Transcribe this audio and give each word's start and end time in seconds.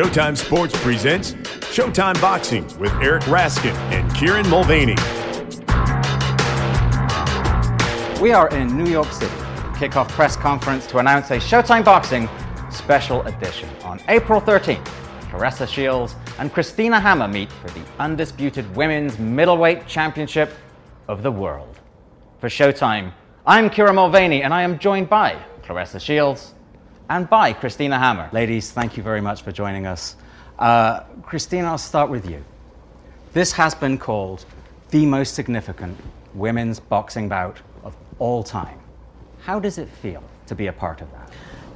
Showtime 0.00 0.34
Sports 0.34 0.74
presents 0.82 1.32
Showtime 1.74 2.18
Boxing 2.22 2.64
with 2.78 2.90
Eric 3.02 3.24
Raskin 3.24 3.74
and 3.92 4.10
Kieran 4.14 4.48
Mulvaney. 4.48 4.94
We 8.18 8.32
are 8.32 8.48
in 8.48 8.74
New 8.78 8.90
York 8.90 9.12
City, 9.12 9.34
kickoff 9.74 10.08
press 10.08 10.36
conference 10.36 10.86
to 10.86 11.00
announce 11.00 11.30
a 11.32 11.36
Showtime 11.36 11.84
Boxing 11.84 12.30
special 12.70 13.20
edition. 13.26 13.68
On 13.84 14.00
April 14.08 14.40
13th, 14.40 14.82
Claressa 15.30 15.68
Shields 15.68 16.16
and 16.38 16.50
Christina 16.50 16.98
Hammer 16.98 17.28
meet 17.28 17.52
for 17.52 17.68
the 17.68 17.84
undisputed 17.98 18.74
women's 18.74 19.18
middleweight 19.18 19.86
championship 19.86 20.50
of 21.08 21.22
the 21.22 21.30
world. 21.30 21.78
For 22.38 22.48
Showtime, 22.48 23.12
I'm 23.44 23.68
Kieran 23.68 23.96
Mulvaney 23.96 24.44
and 24.44 24.54
I 24.54 24.62
am 24.62 24.78
joined 24.78 25.10
by 25.10 25.36
Claressa 25.62 26.00
Shields 26.00 26.54
and 27.10 27.28
by 27.28 27.52
Christina 27.52 27.98
Hammer. 27.98 28.30
Ladies, 28.32 28.70
thank 28.70 28.96
you 28.96 29.02
very 29.02 29.20
much 29.20 29.42
for 29.42 29.50
joining 29.50 29.84
us. 29.84 30.14
Uh, 30.60 31.00
Christina, 31.22 31.66
I'll 31.66 31.76
start 31.76 32.08
with 32.08 32.30
you. 32.30 32.42
This 33.32 33.50
has 33.52 33.74
been 33.74 33.98
called 33.98 34.44
the 34.90 35.04
most 35.04 35.34
significant 35.34 35.98
women's 36.34 36.78
boxing 36.78 37.28
bout 37.28 37.58
of 37.82 37.96
all 38.20 38.44
time. 38.44 38.78
How 39.40 39.58
does 39.58 39.76
it 39.76 39.88
feel 39.88 40.22
to 40.46 40.54
be 40.54 40.68
a 40.68 40.72
part 40.72 41.00
of 41.00 41.10
that? 41.10 41.32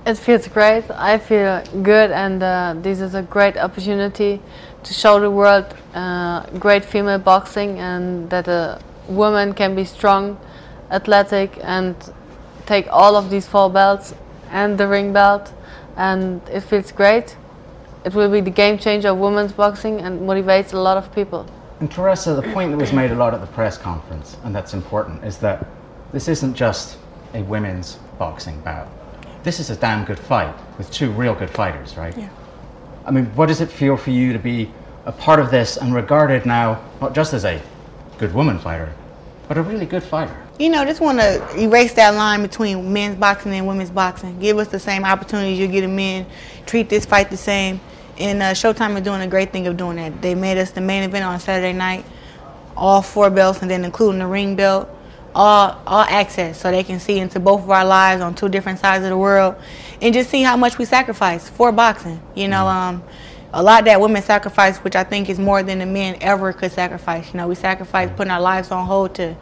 It 0.06 0.18
feels 0.18 0.46
great. 0.46 0.84
I 0.90 1.18
feel 1.18 1.64
good, 1.82 2.12
and 2.12 2.40
uh, 2.40 2.74
this 2.76 3.00
is 3.00 3.14
a 3.14 3.22
great 3.22 3.56
opportunity 3.56 4.40
to 4.84 4.92
show 4.92 5.18
the 5.18 5.30
world 5.30 5.66
uh, 5.94 6.46
great 6.60 6.84
female 6.84 7.18
boxing 7.18 7.80
and 7.80 8.30
that 8.30 8.46
a 8.46 8.80
woman 9.08 9.52
can 9.52 9.74
be 9.74 9.84
strong, 9.84 10.38
athletic, 10.92 11.58
and 11.64 11.96
take 12.66 12.86
all 12.88 13.16
of 13.16 13.30
these 13.30 13.48
four 13.48 13.68
belts 13.68 14.14
and 14.54 14.78
the 14.78 14.86
ring 14.86 15.12
belt, 15.12 15.52
and 15.96 16.40
it 16.48 16.60
feels 16.60 16.92
great. 16.92 17.36
It 18.04 18.14
will 18.14 18.30
be 18.30 18.40
the 18.40 18.50
game 18.50 18.78
changer 18.78 19.08
of 19.08 19.18
women's 19.18 19.52
boxing 19.52 20.00
and 20.00 20.20
motivates 20.20 20.72
a 20.72 20.78
lot 20.78 20.96
of 20.96 21.12
people. 21.14 21.46
And 21.80 21.90
Claressa, 21.90 22.40
the 22.40 22.50
point 22.52 22.70
that 22.70 22.78
was 22.78 22.92
made 22.92 23.10
a 23.10 23.16
lot 23.16 23.34
at 23.34 23.40
the 23.40 23.48
press 23.48 23.76
conference, 23.76 24.36
and 24.44 24.54
that's 24.54 24.72
important, 24.72 25.24
is 25.24 25.38
that 25.38 25.66
this 26.12 26.28
isn't 26.28 26.54
just 26.54 26.98
a 27.34 27.42
women's 27.42 27.96
boxing 28.18 28.60
bout. 28.60 28.88
This 29.42 29.58
is 29.58 29.70
a 29.70 29.76
damn 29.76 30.04
good 30.04 30.18
fight 30.18 30.54
with 30.78 30.90
two 30.90 31.10
real 31.10 31.34
good 31.34 31.50
fighters, 31.50 31.96
right? 31.96 32.16
Yeah. 32.16 32.28
I 33.04 33.10
mean, 33.10 33.26
what 33.34 33.46
does 33.46 33.60
it 33.60 33.70
feel 33.70 33.96
for 33.96 34.10
you 34.10 34.32
to 34.32 34.38
be 34.38 34.70
a 35.04 35.12
part 35.12 35.40
of 35.40 35.50
this 35.50 35.76
and 35.76 35.94
regarded 35.94 36.46
now 36.46 36.80
not 37.00 37.14
just 37.14 37.34
as 37.34 37.44
a 37.44 37.60
good 38.18 38.32
woman 38.32 38.58
fighter, 38.58 38.94
but 39.48 39.58
a 39.58 39.62
really 39.62 39.86
good 39.86 40.02
fighter? 40.02 40.36
You 40.58 40.70
know, 40.70 40.84
just 40.84 41.00
want 41.00 41.18
to 41.18 41.58
erase 41.58 41.94
that 41.94 42.14
line 42.14 42.42
between 42.42 42.92
men's 42.92 43.16
boxing 43.16 43.52
and 43.52 43.66
women's 43.66 43.90
boxing. 43.90 44.38
Give 44.38 44.58
us 44.58 44.68
the 44.68 44.78
same 44.78 45.04
opportunities 45.04 45.58
you 45.58 45.66
get 45.66 45.82
in 45.84 45.96
men. 45.96 46.26
Treat 46.66 46.88
this 46.88 47.04
fight 47.04 47.30
the 47.30 47.36
same. 47.36 47.80
And 48.18 48.42
uh, 48.42 48.52
Showtime 48.52 48.96
is 48.96 49.02
doing 49.02 49.20
a 49.22 49.26
great 49.26 49.50
thing 49.50 49.66
of 49.66 49.76
doing 49.76 49.96
that. 49.96 50.22
They 50.22 50.34
made 50.34 50.58
us 50.58 50.70
the 50.70 50.80
main 50.80 51.02
event 51.02 51.24
on 51.24 51.40
Saturday 51.40 51.72
night, 51.72 52.04
all 52.76 53.02
four 53.02 53.30
belts, 53.30 53.62
and 53.62 53.70
then 53.70 53.84
including 53.84 54.20
the 54.20 54.26
ring 54.26 54.54
belt, 54.54 54.88
all 55.34 55.82
all 55.84 56.04
access, 56.04 56.60
so 56.60 56.70
they 56.70 56.84
can 56.84 57.00
see 57.00 57.18
into 57.18 57.40
both 57.40 57.62
of 57.62 57.70
our 57.70 57.84
lives 57.84 58.22
on 58.22 58.36
two 58.36 58.48
different 58.48 58.78
sides 58.78 59.02
of 59.02 59.10
the 59.10 59.16
world, 59.16 59.56
and 60.00 60.14
just 60.14 60.30
see 60.30 60.42
how 60.42 60.56
much 60.56 60.78
we 60.78 60.84
sacrifice 60.84 61.48
for 61.48 61.72
boxing. 61.72 62.22
You 62.36 62.46
know, 62.46 62.68
um, 62.68 63.02
a 63.54 63.62
lot 63.62 63.84
that 63.84 64.00
women 64.00 64.20
sacrifice, 64.20 64.78
which 64.78 64.96
I 64.96 65.04
think 65.04 65.30
is 65.30 65.38
more 65.38 65.62
than 65.62 65.78
the 65.78 65.86
men 65.86 66.16
ever 66.20 66.52
could 66.52 66.72
sacrifice. 66.72 67.32
You 67.32 67.38
know, 67.38 67.46
we 67.46 67.54
sacrifice 67.54 68.10
putting 68.16 68.32
our 68.32 68.40
lives 68.40 68.72
on 68.72 68.84
hold 68.84 69.14
to 69.14 69.36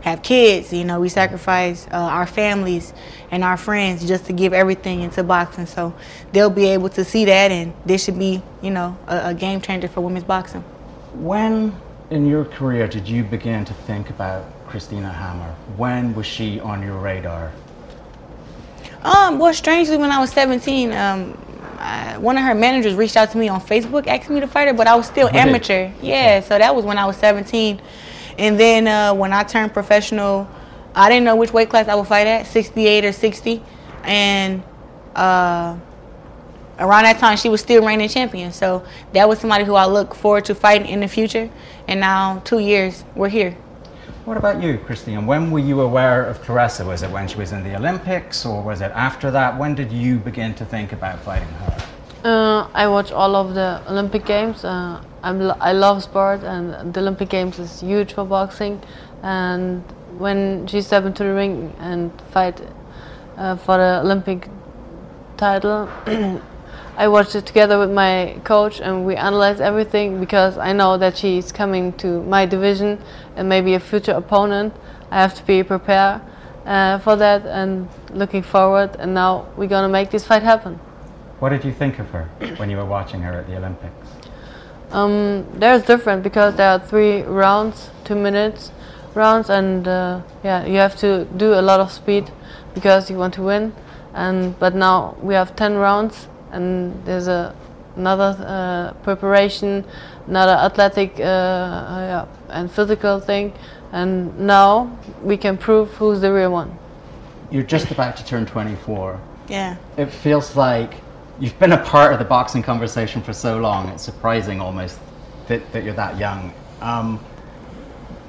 have 0.00 0.22
kids. 0.22 0.72
You 0.72 0.84
know, 0.84 1.00
we 1.00 1.10
sacrifice 1.10 1.86
uh, 1.88 1.96
our 1.96 2.26
families 2.26 2.94
and 3.30 3.44
our 3.44 3.58
friends 3.58 4.08
just 4.08 4.24
to 4.26 4.32
give 4.32 4.54
everything 4.54 5.02
into 5.02 5.22
boxing. 5.22 5.66
So 5.66 5.94
they'll 6.32 6.48
be 6.48 6.64
able 6.66 6.88
to 6.90 7.04
see 7.04 7.26
that, 7.26 7.50
and 7.50 7.74
this 7.84 8.04
should 8.04 8.18
be, 8.18 8.42
you 8.62 8.70
know, 8.70 8.96
a, 9.06 9.28
a 9.28 9.34
game 9.34 9.60
changer 9.60 9.88
for 9.88 10.00
women's 10.00 10.24
boxing. 10.24 10.62
When 11.12 11.78
in 12.08 12.26
your 12.26 12.46
career 12.46 12.88
did 12.88 13.06
you 13.06 13.22
begin 13.22 13.66
to 13.66 13.74
think 13.74 14.08
about 14.08 14.46
Christina 14.66 15.12
Hammer? 15.12 15.54
When 15.76 16.14
was 16.14 16.24
she 16.24 16.58
on 16.60 16.82
your 16.82 16.96
radar? 16.96 17.52
Um, 19.02 19.38
well, 19.38 19.52
strangely, 19.52 19.98
when 19.98 20.10
I 20.10 20.18
was 20.18 20.30
17, 20.32 20.92
um, 20.92 21.38
I, 21.78 22.18
one 22.18 22.36
of 22.36 22.42
her 22.42 22.54
managers 22.54 22.94
reached 22.94 23.16
out 23.16 23.30
to 23.30 23.38
me 23.38 23.48
on 23.48 23.60
Facebook, 23.60 24.06
asking 24.06 24.34
me 24.34 24.40
to 24.40 24.48
fight 24.48 24.68
her, 24.68 24.74
but 24.74 24.86
I 24.86 24.94
was 24.96 25.06
still 25.06 25.28
amateur. 25.28 25.90
Yeah, 26.02 26.40
so 26.40 26.58
that 26.58 26.74
was 26.74 26.84
when 26.84 26.98
I 26.98 27.06
was 27.06 27.16
17. 27.16 27.80
And 28.38 28.58
then 28.58 28.88
uh, 28.88 29.14
when 29.14 29.32
I 29.32 29.44
turned 29.44 29.72
professional, 29.72 30.48
I 30.94 31.08
didn't 31.08 31.24
know 31.24 31.36
which 31.36 31.52
weight 31.52 31.70
class 31.70 31.88
I 31.88 31.94
would 31.94 32.06
fight 32.06 32.26
at, 32.26 32.46
68 32.46 33.04
or 33.04 33.12
60. 33.12 33.62
And 34.02 34.62
uh, 35.14 35.76
around 36.78 37.04
that 37.04 37.18
time, 37.18 37.36
she 37.36 37.48
was 37.48 37.60
still 37.60 37.84
reigning 37.84 38.08
champion. 38.08 38.52
So 38.52 38.84
that 39.12 39.28
was 39.28 39.38
somebody 39.38 39.64
who 39.64 39.74
I 39.74 39.86
look 39.86 40.14
forward 40.14 40.44
to 40.46 40.54
fighting 40.54 40.88
in 40.88 41.00
the 41.00 41.08
future. 41.08 41.50
And 41.86 42.00
now, 42.00 42.40
two 42.44 42.58
years, 42.58 43.04
we're 43.14 43.28
here. 43.28 43.56
What 44.28 44.36
about 44.36 44.62
you, 44.62 44.76
Christine? 44.76 45.24
When 45.24 45.50
were 45.50 45.58
you 45.58 45.80
aware 45.80 46.22
of 46.22 46.42
Claressa? 46.42 46.84
Was 46.84 47.02
it 47.02 47.10
when 47.10 47.26
she 47.28 47.38
was 47.38 47.52
in 47.52 47.64
the 47.64 47.74
Olympics 47.74 48.44
or 48.44 48.62
was 48.62 48.82
it 48.82 48.92
after 48.94 49.30
that? 49.30 49.56
When 49.58 49.74
did 49.74 49.90
you 49.90 50.18
begin 50.18 50.52
to 50.56 50.66
think 50.66 50.92
about 50.92 51.18
fighting 51.20 51.48
her? 51.48 51.82
Uh, 52.24 52.68
I 52.74 52.88
watch 52.88 53.10
all 53.10 53.34
of 53.34 53.54
the 53.54 53.80
Olympic 53.88 54.26
Games. 54.26 54.66
Uh, 54.66 55.02
I 55.22 55.72
love 55.72 56.02
sport, 56.02 56.42
and 56.42 56.92
the 56.92 57.00
Olympic 57.00 57.30
Games 57.30 57.58
is 57.58 57.80
huge 57.80 58.12
for 58.12 58.26
boxing. 58.26 58.82
And 59.22 59.82
when 60.18 60.66
she 60.66 60.82
stepped 60.82 61.06
into 61.06 61.24
the 61.24 61.32
ring 61.32 61.74
and 61.78 62.12
fight 62.30 62.60
uh, 63.38 63.56
for 63.56 63.78
the 63.78 64.00
Olympic 64.04 64.50
title, 65.38 65.88
I 66.98 67.06
watched 67.06 67.36
it 67.36 67.46
together 67.46 67.78
with 67.78 67.92
my 67.92 68.40
coach, 68.42 68.80
and 68.80 69.06
we 69.06 69.14
analyzed 69.14 69.60
everything 69.60 70.18
because 70.18 70.58
I 70.58 70.72
know 70.72 70.98
that 70.98 71.16
she's 71.16 71.52
coming 71.52 71.92
to 71.98 72.20
my 72.24 72.44
division 72.44 72.98
and 73.36 73.48
maybe 73.48 73.74
a 73.74 73.78
future 73.78 74.10
opponent. 74.10 74.74
I 75.12 75.22
have 75.22 75.32
to 75.36 75.46
be 75.46 75.62
prepared 75.62 76.22
uh, 76.66 76.98
for 76.98 77.14
that 77.14 77.46
and 77.46 77.88
looking 78.12 78.42
forward. 78.42 78.96
And 78.98 79.14
now 79.14 79.46
we're 79.56 79.68
gonna 79.68 79.88
make 79.88 80.10
this 80.10 80.26
fight 80.26 80.42
happen. 80.42 80.80
What 81.38 81.50
did 81.50 81.64
you 81.64 81.72
think 81.72 82.00
of 82.00 82.10
her 82.10 82.24
when 82.56 82.68
you 82.68 82.76
were 82.76 82.84
watching 82.84 83.20
her 83.20 83.32
at 83.32 83.46
the 83.46 83.56
Olympics? 83.56 84.08
Um, 84.90 85.46
there's 85.54 85.84
different 85.84 86.24
because 86.24 86.56
there 86.56 86.68
are 86.68 86.80
three 86.80 87.22
rounds, 87.22 87.90
two 88.02 88.16
minutes 88.16 88.72
rounds, 89.14 89.50
and 89.50 89.86
uh, 89.86 90.22
yeah, 90.42 90.66
you 90.66 90.78
have 90.78 90.96
to 90.96 91.26
do 91.36 91.54
a 91.54 91.62
lot 91.62 91.78
of 91.78 91.92
speed 91.92 92.32
because 92.74 93.08
you 93.08 93.16
want 93.16 93.34
to 93.34 93.42
win. 93.42 93.72
And 94.14 94.58
but 94.58 94.74
now 94.74 95.16
we 95.22 95.34
have 95.34 95.54
ten 95.54 95.76
rounds, 95.76 96.26
and 96.52 97.04
there's 97.04 97.28
a 97.28 97.54
another 97.96 98.36
uh, 98.46 98.92
preparation, 99.02 99.84
another 100.26 100.52
athletic 100.52 101.18
uh, 101.18 101.22
uh, 101.22 101.26
yeah, 102.00 102.26
and 102.48 102.70
physical 102.70 103.20
thing, 103.20 103.52
and 103.92 104.38
now 104.38 104.96
we 105.22 105.36
can 105.36 105.58
prove 105.58 105.90
who's 105.94 106.20
the 106.20 106.32
real 106.32 106.52
one. 106.52 106.78
You're 107.50 107.62
just 107.64 107.90
about 107.90 108.16
to 108.18 108.24
turn 108.24 108.46
24. 108.46 109.20
Yeah. 109.48 109.76
It 109.96 110.06
feels 110.06 110.54
like 110.54 110.94
you've 111.40 111.58
been 111.58 111.72
a 111.72 111.82
part 111.84 112.12
of 112.12 112.18
the 112.18 112.24
boxing 112.24 112.62
conversation 112.62 113.22
for 113.22 113.32
so 113.32 113.58
long. 113.58 113.88
It's 113.88 114.02
surprising 114.02 114.60
almost 114.60 114.98
that, 115.48 115.72
that 115.72 115.84
you're 115.84 115.94
that 115.94 116.18
young. 116.18 116.52
Um, 116.80 117.20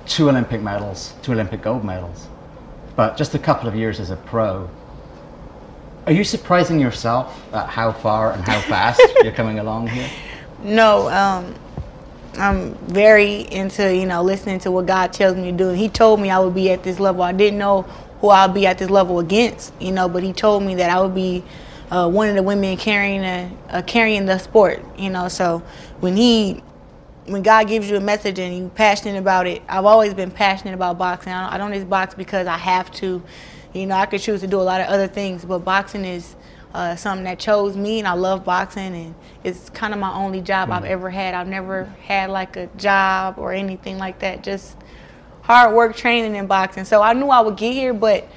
two 0.06 0.30
Olympic 0.30 0.62
medals, 0.62 1.14
two 1.22 1.34
Olympic 1.34 1.62
gold 1.62 1.84
medals, 1.84 2.28
but 2.96 3.18
just 3.18 3.36
a 3.36 3.40
couple 3.40 3.68
of 3.68 3.76
years 3.76 4.00
as 4.00 4.10
a 4.10 4.16
pro. 4.16 4.70
Are 6.06 6.12
you 6.12 6.24
surprising 6.24 6.80
yourself 6.80 7.46
at 7.54 7.68
how 7.68 7.92
far 7.92 8.34
and 8.34 8.44
how 8.44 8.60
fast 8.70 9.02
you're 9.24 9.34
coming 9.34 9.60
along 9.60 9.88
here? 9.88 10.10
No, 10.64 11.10
um, 11.10 11.56
I'm 12.38 12.76
very 12.88 13.42
into 13.52 13.94
you 13.96 14.06
know 14.06 14.24
listening 14.24 14.60
to 14.60 14.72
what 14.72 14.86
God 14.86 15.14
tells 15.14 15.36
me 15.36 15.52
to 15.52 15.58
do. 15.58 15.70
And 15.70 15.78
He 15.78 15.90
told 15.90 16.20
me 16.20 16.30
I 16.30 16.40
would 16.40 16.56
be 16.56 16.72
at 16.72 16.84
this 16.84 17.00
level. 17.00 17.22
I 17.22 17.32
didn't 17.32 17.60
know 17.60 17.84
who 18.22 18.30
I'll 18.30 18.50
be 18.50 18.66
at 18.66 18.78
this 18.78 18.90
level 18.90 19.20
against, 19.20 19.74
you 19.80 19.92
know, 19.92 20.10
but 20.10 20.24
He 20.24 20.34
told 20.34 20.64
me 20.64 20.76
that 20.76 20.90
I 20.90 21.02
would 21.02 21.16
be 21.16 21.44
uh, 21.92 22.10
one 22.10 22.30
of 22.30 22.36
the 22.36 22.44
women 22.44 22.78
carrying 22.78 23.24
a, 23.24 23.52
uh, 23.70 23.82
carrying 23.84 24.26
the 24.26 24.38
sport, 24.38 24.84
you 24.98 25.10
know. 25.10 25.28
So 25.28 25.60
when 26.00 26.16
He 26.16 26.62
when 27.26 27.44
God 27.44 27.68
gives 27.68 27.90
you 27.90 27.98
a 27.98 28.02
message 28.02 28.40
and 28.40 28.58
you're 28.58 28.70
passionate 28.70 29.20
about 29.20 29.46
it, 29.46 29.62
I've 29.70 29.86
always 29.86 30.14
been 30.14 30.32
passionate 30.32 30.74
about 30.74 30.98
boxing. 30.98 31.32
I 31.32 31.44
don't, 31.44 31.54
I 31.54 31.58
don't 31.58 31.74
just 31.74 31.90
box 31.90 32.16
because 32.16 32.48
I 32.48 32.58
have 32.58 32.92
to. 32.94 33.22
You 33.74 33.86
know, 33.86 33.96
I 33.96 34.06
could 34.08 34.22
choose 34.22 34.42
to 34.42 34.48
do 34.48 34.60
a 34.60 34.64
lot 34.64 34.82
of 34.82 34.88
other 34.88 35.08
things, 35.08 35.46
but 35.46 35.60
boxing 35.60 36.04
is 36.04 36.36
uh, 36.74 36.96
something 36.96 37.24
that 37.26 37.40
chose 37.40 37.76
me, 37.76 38.00
and 38.00 38.08
I 38.08 38.14
love 38.14 38.44
boxing, 38.44 38.96
and 38.96 39.16
it's 39.44 39.70
kind 39.70 39.94
of 39.94 40.00
my 40.00 40.14
only 40.14 40.42
job 40.42 40.72
I've 40.72 40.86
ever 40.86 41.10
had. 41.10 41.34
I've 41.34 41.48
never 41.48 41.86
had 42.04 42.30
like 42.30 42.56
a 42.56 42.68
job 42.78 43.38
or 43.38 43.54
anything 43.54 43.98
like 43.98 44.20
that. 44.20 44.44
Just 44.44 44.76
hard 45.42 45.76
work 45.76 45.96
training 45.96 46.36
in 46.36 46.48
boxing. 46.48 46.86
So 46.86 47.02
I 47.02 47.14
knew 47.14 47.28
I 47.28 47.42
would 47.42 47.58
get 47.58 47.74
here, 47.74 47.94
but 47.94 48.28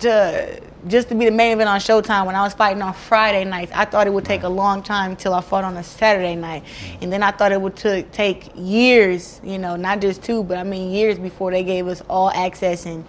to 0.00 0.60
just 0.86 1.08
to 1.08 1.14
be 1.14 1.24
the 1.24 1.30
main 1.30 1.52
event 1.52 1.68
on 1.68 1.80
Showtime 1.80 2.26
when 2.26 2.36
I 2.36 2.42
was 2.42 2.54
fighting 2.54 2.80
on 2.80 2.94
Friday 2.94 3.44
nights, 3.44 3.72
I 3.74 3.86
thought 3.86 4.06
it 4.06 4.12
would 4.12 4.24
take 4.24 4.44
a 4.44 4.48
long 4.48 4.82
time 4.82 5.12
until 5.12 5.34
I 5.34 5.40
fought 5.40 5.64
on 5.64 5.76
a 5.76 5.82
Saturday 5.82 6.36
night, 6.36 6.64
and 7.00 7.12
then 7.12 7.22
I 7.22 7.30
thought 7.30 7.50
it 7.52 7.60
would 7.60 7.76
t- 7.76 8.04
take 8.12 8.50
years, 8.54 9.40
you 9.42 9.58
know, 9.58 9.74
not 9.76 10.00
just 10.00 10.22
two, 10.22 10.44
but 10.44 10.58
I 10.58 10.62
mean 10.62 10.92
years 10.92 11.18
before 11.18 11.50
they 11.50 11.64
gave 11.64 11.88
us 11.88 12.02
all 12.08 12.30
access 12.30 12.86
and 12.86 13.04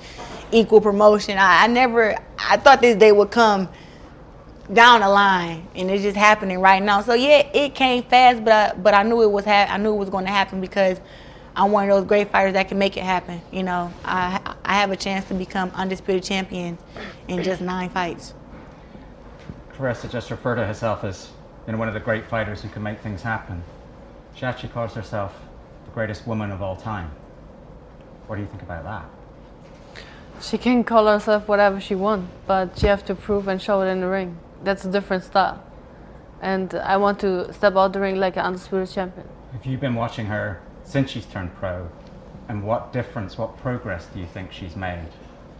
equal 0.52 0.82
promotion. 0.82 1.38
I, 1.38 1.64
I 1.64 1.68
never, 1.68 2.16
I 2.38 2.58
thought 2.58 2.82
this 2.82 2.96
day 2.96 3.12
would 3.12 3.32
come 3.32 3.70
down 4.74 5.02
the 5.02 5.10
line, 5.10 5.68
and 5.76 5.90
it's 5.90 6.04
just 6.04 6.18
happening 6.18 6.60
right 6.60 6.82
now. 6.82 7.02
So 7.02 7.14
yeah, 7.14 7.48
it 7.54 7.76
came 7.76 8.04
fast, 8.04 8.44
but 8.44 8.54
I, 8.54 8.74
but 8.78 8.94
I 8.94 9.04
knew 9.04 9.22
it 9.22 9.32
was 9.32 9.46
ha- 9.46 9.68
I 9.70 9.78
knew 9.78 9.94
it 9.94 9.98
was 9.98 10.10
going 10.10 10.26
to 10.26 10.32
happen 10.32 10.60
because 10.60 11.00
I'm 11.56 11.72
one 11.72 11.90
of 11.90 11.96
those 11.96 12.06
great 12.06 12.30
fighters 12.32 12.54
that 12.54 12.68
can 12.68 12.78
make 12.78 12.98
it 12.98 13.04
happen. 13.04 13.42
You 13.52 13.64
know, 13.64 13.92
I 14.04 14.56
I 14.66 14.76
have 14.76 14.92
a 14.92 14.98
chance 14.98 15.26
to 15.30 15.34
become 15.34 15.72
undisputed 15.74 16.24
champion 16.24 16.78
in 17.28 17.44
just 17.44 17.62
nine 17.62 17.90
fights. 17.90 18.34
Claressa 19.74 20.10
just 20.10 20.32
referred 20.32 20.56
to 20.56 20.66
herself 20.66 21.04
as 21.04 21.30
you 21.66 21.74
know, 21.74 21.80
one 21.80 21.88
of 21.88 21.94
the 21.94 22.00
great 22.00 22.26
fighters 22.26 22.62
who 22.62 22.70
can 22.70 22.84
make 22.84 23.00
things 23.00 23.22
happen. 23.22 23.62
She 24.36 24.46
actually 24.46 24.70
calls 24.70 24.94
herself 24.94 25.36
the 25.86 25.92
greatest 25.92 26.28
woman 26.28 26.52
of 26.52 26.62
all 26.62 26.76
time. 26.76 27.12
What 28.28 28.36
do 28.36 28.42
you 28.42 28.48
think 28.48 28.62
about 28.62 28.84
that? 28.84 29.17
She 30.42 30.58
can 30.58 30.84
call 30.84 31.08
herself 31.08 31.48
whatever 31.48 31.80
she 31.80 31.96
wants, 31.96 32.32
but 32.46 32.78
she 32.78 32.88
have 32.88 33.04
to 33.06 33.16
prove 33.16 33.48
and 33.48 33.62
show 33.62 33.82
it 33.82 33.88
in 33.88 34.02
the 34.02 34.08
ring. 34.08 34.38
That's 34.64 34.86
a 34.86 34.92
different 34.92 35.24
style. 35.24 35.64
And 36.42 36.74
I 36.76 36.98
want 36.98 37.20
to 37.22 37.52
step 37.54 37.76
out 37.76 37.94
the 37.94 38.00
ring 38.00 38.18
like 38.18 38.38
an 38.38 38.46
undisputed 38.46 38.90
champion. 38.90 39.28
Have 39.54 39.66
you 39.66 39.78
been 39.78 39.96
watching 39.96 40.28
her 40.28 40.62
since 40.84 41.12
she's 41.12 41.26
turned 41.26 41.56
pro? 41.56 41.90
And 42.48 42.64
what 42.64 42.94
difference, 42.94 43.38
what 43.38 43.58
progress 43.58 44.06
do 44.14 44.20
you 44.20 44.28
think 44.28 44.52
she's 44.52 44.76
made 44.76 45.10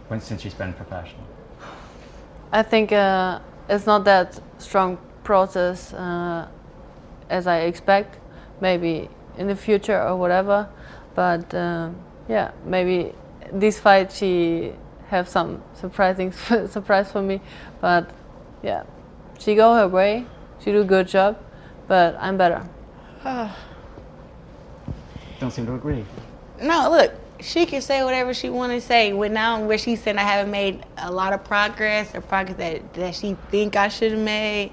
when, 0.06 0.20
since 0.20 0.42
she's 0.42 0.54
been 0.54 0.72
professional? 0.72 1.24
I 2.52 2.62
think 2.62 2.92
uh, 2.92 3.40
it's 3.68 3.84
not 3.84 4.04
that 4.04 4.40
strong 4.58 4.98
process 5.24 5.92
uh, 5.92 6.48
as 7.28 7.46
I 7.46 7.60
expect. 7.60 8.18
Maybe 8.60 9.10
in 9.36 9.46
the 9.46 9.56
future 9.56 10.00
or 10.00 10.16
whatever, 10.16 10.68
but 11.14 11.52
uh, 11.54 11.90
yeah, 12.28 12.50
maybe 12.64 13.12
this 13.52 13.78
fight 13.78 14.12
she 14.12 14.72
have 15.08 15.28
some 15.28 15.62
surprising 15.74 16.32
surprise 16.68 17.10
for 17.10 17.22
me. 17.22 17.40
But 17.80 18.10
yeah, 18.62 18.84
she 19.38 19.54
go 19.54 19.74
her 19.74 19.88
way. 19.88 20.26
She 20.60 20.72
do 20.72 20.80
a 20.80 20.84
good 20.84 21.08
job, 21.08 21.42
but 21.86 22.16
I'm 22.20 22.36
better. 22.36 22.68
Don't 25.40 25.50
seem 25.50 25.66
to 25.66 25.74
agree. 25.74 26.04
No, 26.60 26.90
look, 26.90 27.14
she 27.40 27.66
can 27.66 27.80
say 27.80 28.02
whatever 28.02 28.34
she 28.34 28.50
want 28.50 28.72
to 28.72 28.80
say. 28.80 29.12
When 29.12 29.32
now 29.32 29.64
where 29.64 29.78
she 29.78 29.96
said 29.96 30.16
I 30.16 30.22
haven't 30.22 30.50
made 30.50 30.84
a 30.96 31.10
lot 31.10 31.32
of 31.32 31.44
progress 31.44 32.14
or 32.14 32.20
progress 32.20 32.56
that, 32.58 32.94
that 32.94 33.14
she 33.14 33.36
think 33.50 33.76
I 33.76 33.88
should 33.88 34.12
have 34.12 34.20
made, 34.20 34.72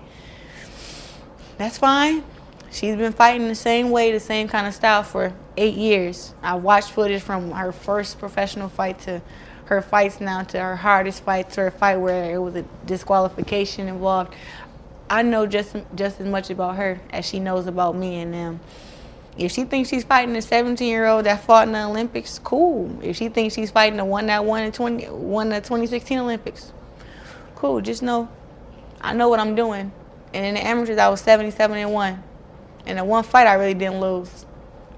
that's 1.58 1.78
fine. 1.78 2.24
She's 2.72 2.96
been 2.96 3.14
fighting 3.14 3.48
the 3.48 3.56
same 3.56 3.92
way, 3.92 4.12
the 4.12 4.20
same 4.20 4.48
kind 4.48 4.68
of 4.68 4.74
style 4.74 5.04
for 5.04 5.34
eight 5.58 5.76
years. 5.76 6.34
I 6.42 6.56
watched 6.56 6.92
footage 6.92 7.22
from 7.22 7.52
her 7.52 7.72
first 7.72 8.20
professional 8.20 8.70
fight 8.70 9.00
to 9.02 9.22
her 9.66 9.82
fights 9.82 10.22
now 10.22 10.44
to 10.44 10.60
her 10.60 10.76
hardest 10.76 11.24
fight 11.24 11.50
to 11.52 11.62
her 11.62 11.72
fight 11.72 11.98
where 11.98 12.36
it 12.36 12.38
was 12.38 12.56
a 12.56 12.64
disqualification 12.86 13.88
involved. 13.88 14.34
I 15.10 15.22
know 15.22 15.46
just 15.46 15.76
just 15.96 16.20
as 16.20 16.28
much 16.28 16.50
about 16.50 16.76
her 16.78 17.00
as 17.12 17.26
she 17.26 17.40
knows 17.40 17.68
about 17.68 17.96
me 17.96 18.20
and 18.22 18.34
them. 18.34 18.60
If 19.38 19.52
she 19.52 19.66
thinks 19.66 19.90
she's 19.90 20.04
fighting 20.06 20.36
a 20.36 20.42
17 20.42 20.88
year 20.88 21.06
old 21.06 21.26
that 21.26 21.44
fought 21.44 21.68
in 21.68 21.74
the 21.74 21.84
Olympics, 21.84 22.40
cool. 22.40 22.98
If 23.04 23.18
she 23.18 23.30
thinks 23.30 23.56
she's 23.56 23.72
fighting 23.72 23.98
the 23.98 24.06
one 24.06 24.28
that 24.28 24.46
won 24.46 24.64
in 24.64 24.72
20 24.72 25.10
won 25.10 25.50
the 25.50 25.58
2016 25.58 26.20
Olympics, 26.20 26.72
cool. 27.56 27.82
Just 27.82 28.02
know, 28.02 28.30
I 29.02 29.14
know 29.14 29.30
what 29.30 29.40
I'm 29.40 29.56
doing. 29.56 29.92
And 30.34 30.46
in 30.46 30.56
the 30.56 30.66
amateurs, 30.66 30.98
I 30.98 31.10
was 31.10 31.22
77 31.22 31.78
and 31.78 31.94
one. 31.94 32.24
And 32.86 32.98
the 32.98 33.04
one 33.04 33.24
fight, 33.24 33.48
I 33.48 33.54
really 33.54 33.74
didn't 33.74 34.00
lose. 34.00 34.46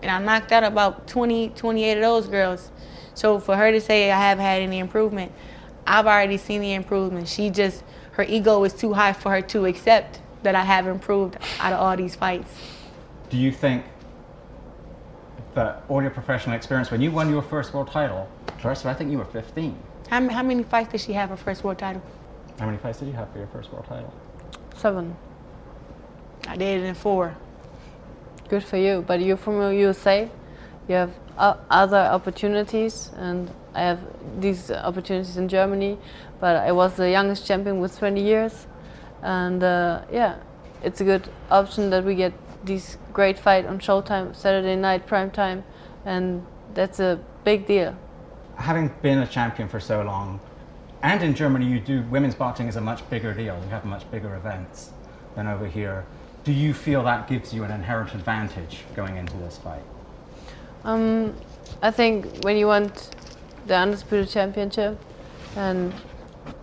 And 0.02 0.12
I 0.12 0.20
knocked 0.20 0.52
out 0.52 0.64
about 0.64 1.08
20, 1.08 1.50
28 1.50 1.94
of 1.94 2.02
those 2.02 2.28
girls. 2.28 2.72
So 3.14 3.40
for 3.40 3.56
her 3.56 3.72
to 3.72 3.82
say 3.82 4.12
I 4.12 4.20
haven't 4.20 4.46
had 4.46 4.62
any 4.62 4.80
improvement, 4.80 5.32
I've 5.86 6.06
already 6.06 6.38
seen 6.38 6.62
the 6.62 6.74
improvement. 6.74 7.28
She 7.28 7.50
just, 7.50 7.84
her 8.12 8.24
ego 8.24 8.64
is 8.64 8.74
too 8.74 8.94
high 8.94 9.14
for 9.14 9.32
her 9.32 9.42
to 9.42 9.66
accept 9.66 10.22
that 10.44 10.54
I 10.54 10.64
have 10.64 10.88
improved 10.88 11.38
out 11.60 11.74
of 11.74 11.80
all 11.80 11.96
these 11.98 12.16
fights. 12.16 12.52
Do 13.30 13.38
you 13.38 13.52
think 13.52 13.86
that 15.56 15.84
all 15.90 16.02
your 16.02 16.12
professional 16.12 16.56
experience, 16.56 16.92
when 16.92 17.02
you 17.02 17.12
won 17.12 17.30
your 17.30 17.42
first 17.42 17.74
world 17.74 17.90
title, 17.90 18.30
Claressa, 18.60 18.86
I 18.86 18.94
think 18.94 19.12
you 19.12 19.18
were 19.18 19.26
15. 19.26 19.76
How, 20.10 20.30
how 20.30 20.44
many 20.44 20.64
fights 20.64 20.92
did 20.92 21.02
she 21.02 21.14
have 21.14 21.30
her 21.30 21.38
first 21.38 21.64
world 21.64 21.80
title? 21.80 22.02
How 22.60 22.66
many 22.66 22.78
fights 22.78 23.00
did 23.00 23.08
you 23.08 23.14
have 23.14 23.32
for 23.32 23.40
your 23.40 23.48
first 23.48 23.72
world 23.72 23.86
title? 23.86 24.14
Seven. 24.76 25.16
I 26.48 26.56
did 26.56 26.82
it 26.82 26.86
in 26.86 26.96
four. 26.96 27.36
Good 28.50 28.64
for 28.64 28.78
you. 28.78 29.04
But 29.06 29.20
you're 29.22 29.38
from 29.38 29.74
USA. 29.74 30.30
You 30.88 30.96
have 30.96 31.12
other 31.38 31.98
opportunities, 31.98 33.12
and 33.18 33.52
I 33.76 33.82
have 33.82 34.00
these 34.40 34.72
opportunities 34.72 35.38
in 35.38 35.48
Germany. 35.48 35.98
But 36.40 36.56
I 36.56 36.72
was 36.72 36.96
the 36.96 37.10
youngest 37.10 37.46
champion 37.46 37.80
with 37.80 37.98
20 37.98 38.22
years, 38.22 38.68
and 39.22 39.64
uh, 39.64 40.02
yeah, 40.12 40.38
it's 40.84 41.02
a 41.02 41.04
good 41.04 41.30
option 41.52 41.90
that 41.90 42.04
we 42.04 42.16
get 42.16 42.34
these 42.66 42.98
great 43.14 43.38
fight 43.38 43.66
on 43.66 43.80
Showtime 43.80 44.36
Saturday 44.36 44.76
night 44.76 45.08
prime 45.08 45.32
time, 45.32 45.64
and 46.06 46.46
that's 46.74 47.00
a 47.00 47.20
big 47.44 47.66
deal. 47.68 47.96
Having 48.56 48.94
been 49.02 49.20
a 49.20 49.28
champion 49.28 49.68
for 49.68 49.80
so 49.80 50.02
long, 50.04 50.40
and 51.04 51.22
in 51.22 51.36
Germany, 51.36 51.66
you 51.66 51.80
do 51.80 52.04
women's 52.04 52.36
boxing 52.36 52.68
is 52.68 52.76
a 52.76 52.82
much 52.82 53.08
bigger 53.10 53.34
deal. 53.34 53.60
You 53.64 53.70
have 53.70 53.86
much 53.86 54.10
bigger 54.10 54.36
events 54.36 54.92
than 55.36 55.48
over 55.48 55.68
here. 55.68 56.06
Do 56.48 56.54
you 56.54 56.74
feel 56.74 57.04
that 57.04 57.28
gives 57.28 57.54
you 57.54 57.66
an 57.66 57.72
inherent 57.72 58.14
advantage 58.14 58.86
going 58.96 59.18
into 59.18 59.36
this 59.36 59.58
fight? 59.58 59.84
Um, 60.86 61.36
I 61.82 61.92
think 61.92 62.42
when 62.46 62.56
you 62.56 62.68
want 62.68 63.14
the 63.66 63.76
undisputed 63.76 64.30
championship 64.30 64.98
and 65.58 65.94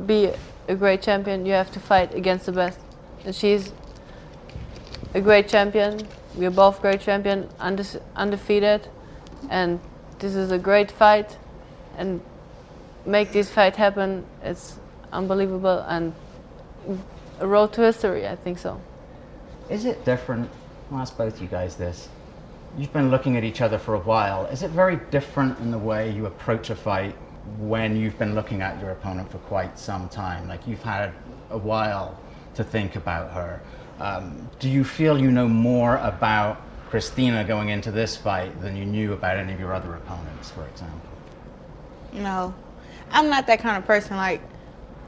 be 0.06 0.30
a 0.68 0.74
great 0.74 1.02
champion, 1.02 1.44
you 1.44 1.52
have 1.52 1.70
to 1.72 1.80
fight 1.80 2.14
against 2.14 2.46
the 2.46 2.52
best. 2.52 2.78
And 3.26 3.34
she's 3.34 3.74
a 5.12 5.20
great 5.20 5.50
champion. 5.50 6.08
We're 6.34 6.50
both 6.50 6.80
great 6.80 7.02
champion, 7.02 7.50
unde- 7.60 8.00
undefeated, 8.16 8.88
and 9.50 9.80
this 10.18 10.34
is 10.34 10.50
a 10.50 10.58
great 10.58 10.90
fight. 10.90 11.36
And 11.98 12.22
make 13.04 13.32
this 13.32 13.50
fight 13.50 13.76
happen, 13.76 14.24
it's 14.42 14.78
unbelievable 15.12 15.80
and 15.86 16.14
a 17.38 17.46
road 17.46 17.74
to 17.74 17.82
history. 17.82 18.26
I 18.26 18.36
think 18.36 18.58
so. 18.58 18.80
Is 19.70 19.84
it 19.84 20.04
different? 20.04 20.50
I'll 20.92 20.98
ask 20.98 21.16
both 21.16 21.40
you 21.40 21.48
guys 21.48 21.76
this. 21.76 22.08
You've 22.76 22.92
been 22.92 23.10
looking 23.10 23.36
at 23.36 23.44
each 23.44 23.60
other 23.60 23.78
for 23.78 23.94
a 23.94 24.00
while. 24.00 24.46
Is 24.46 24.62
it 24.62 24.70
very 24.70 24.96
different 25.10 25.58
in 25.60 25.70
the 25.70 25.78
way 25.78 26.10
you 26.10 26.26
approach 26.26 26.70
a 26.70 26.74
fight 26.74 27.14
when 27.58 27.96
you've 27.96 28.18
been 28.18 28.34
looking 28.34 28.62
at 28.62 28.80
your 28.80 28.90
opponent 28.90 29.30
for 29.30 29.38
quite 29.38 29.78
some 29.78 30.08
time? 30.08 30.48
Like 30.48 30.66
you've 30.66 30.82
had 30.82 31.12
a 31.50 31.58
while 31.58 32.18
to 32.54 32.64
think 32.64 32.96
about 32.96 33.30
her. 33.32 33.60
Um, 34.00 34.50
do 34.58 34.68
you 34.68 34.84
feel 34.84 35.18
you 35.18 35.30
know 35.30 35.48
more 35.48 35.96
about 35.98 36.60
Christina 36.90 37.44
going 37.44 37.68
into 37.70 37.90
this 37.90 38.16
fight 38.16 38.60
than 38.60 38.76
you 38.76 38.84
knew 38.84 39.12
about 39.12 39.36
any 39.36 39.52
of 39.52 39.60
your 39.60 39.72
other 39.72 39.94
opponents, 39.94 40.50
for 40.50 40.66
example? 40.66 41.10
No. 42.12 42.54
I'm 43.10 43.28
not 43.28 43.46
that 43.46 43.60
kind 43.60 43.76
of 43.76 43.86
person. 43.86 44.16
Like, 44.16 44.42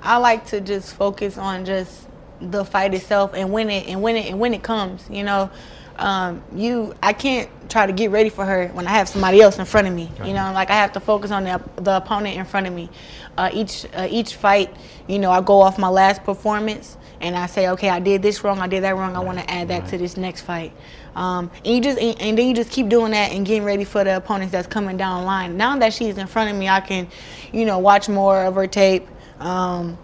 I 0.02 0.16
like 0.18 0.46
to 0.46 0.60
just 0.60 0.94
focus 0.94 1.36
on 1.36 1.64
just 1.64 2.06
the 2.40 2.64
fight 2.64 2.94
itself 2.94 3.32
and 3.34 3.52
win 3.52 3.70
it 3.70 3.88
and 3.88 4.02
win 4.02 4.16
it 4.16 4.30
and 4.30 4.38
when 4.38 4.54
it 4.54 4.62
comes. 4.62 5.08
You 5.10 5.24
know, 5.24 5.50
um, 5.98 6.42
you 6.54 6.94
I 7.02 7.12
can't 7.12 7.48
try 7.68 7.86
to 7.86 7.92
get 7.92 8.10
ready 8.10 8.28
for 8.28 8.44
her 8.44 8.68
when 8.68 8.86
I 8.86 8.90
have 8.90 9.08
somebody 9.08 9.40
else 9.40 9.58
in 9.58 9.64
front 9.64 9.86
of 9.86 9.94
me. 9.94 10.10
You 10.24 10.32
know, 10.32 10.52
like 10.52 10.70
I 10.70 10.74
have 10.74 10.92
to 10.92 11.00
focus 11.00 11.30
on 11.30 11.44
the, 11.44 11.60
the 11.76 11.96
opponent 11.96 12.36
in 12.36 12.44
front 12.44 12.66
of 12.66 12.72
me. 12.72 12.90
Uh, 13.36 13.50
each 13.52 13.86
uh, 13.94 14.06
each 14.10 14.34
fight, 14.36 14.74
you 15.06 15.18
know, 15.18 15.30
I 15.30 15.40
go 15.40 15.60
off 15.60 15.78
my 15.78 15.88
last 15.88 16.24
performance 16.24 16.96
and 17.20 17.34
I 17.34 17.46
say, 17.46 17.68
okay, 17.70 17.88
I 17.88 17.98
did 17.98 18.22
this 18.22 18.44
wrong, 18.44 18.58
I 18.58 18.66
did 18.66 18.82
that 18.84 18.96
wrong. 18.96 19.16
I 19.16 19.20
want 19.20 19.38
to 19.38 19.50
add 19.50 19.68
that 19.68 19.88
to 19.88 19.98
this 19.98 20.16
next 20.16 20.42
fight. 20.42 20.72
Um, 21.14 21.50
and 21.64 21.74
you 21.74 21.80
just 21.80 21.98
and, 21.98 22.20
and 22.20 22.38
then 22.38 22.46
you 22.46 22.54
just 22.54 22.70
keep 22.70 22.88
doing 22.88 23.12
that 23.12 23.32
and 23.32 23.46
getting 23.46 23.64
ready 23.64 23.84
for 23.84 24.04
the 24.04 24.16
opponents 24.16 24.52
that's 24.52 24.66
coming 24.66 24.96
down 24.96 25.20
the 25.20 25.26
line. 25.26 25.56
Now 25.56 25.76
that 25.78 25.92
she's 25.94 26.18
in 26.18 26.26
front 26.26 26.50
of 26.50 26.56
me, 26.56 26.68
I 26.68 26.80
can, 26.80 27.08
you 27.52 27.64
know, 27.64 27.78
watch 27.78 28.08
more 28.08 28.44
of 28.44 28.54
her 28.54 28.66
tape. 28.66 29.06
Um, 29.40 29.96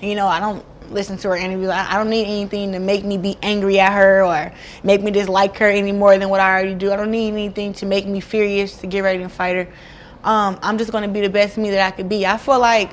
you 0.00 0.14
know, 0.14 0.28
I 0.28 0.38
don't 0.38 0.64
listen 0.90 1.16
to 1.18 1.28
her 1.28 1.36
interviews. 1.36 1.70
I, 1.70 1.92
I 1.92 1.96
don't 1.96 2.10
need 2.10 2.26
anything 2.26 2.72
to 2.72 2.78
make 2.78 3.04
me 3.04 3.18
be 3.18 3.36
angry 3.42 3.80
at 3.80 3.92
her 3.92 4.24
or 4.24 4.52
make 4.82 5.02
me 5.02 5.10
dislike 5.10 5.56
her 5.58 5.66
any 5.68 5.92
more 5.92 6.16
than 6.18 6.28
what 6.28 6.40
I 6.40 6.50
already 6.50 6.74
do. 6.74 6.92
I 6.92 6.96
don't 6.96 7.10
need 7.10 7.28
anything 7.28 7.72
to 7.74 7.86
make 7.86 8.06
me 8.06 8.20
furious 8.20 8.78
to 8.78 8.86
get 8.86 9.00
ready 9.00 9.22
to 9.22 9.28
fight 9.28 9.56
her. 9.56 9.68
Um, 10.24 10.58
I'm 10.62 10.78
just 10.78 10.90
going 10.90 11.02
to 11.02 11.08
be 11.08 11.20
the 11.20 11.30
best 11.30 11.56
me 11.58 11.70
that 11.70 11.86
I 11.86 11.90
could 11.90 12.08
be. 12.08 12.26
I 12.26 12.36
feel 12.38 12.58
like 12.58 12.92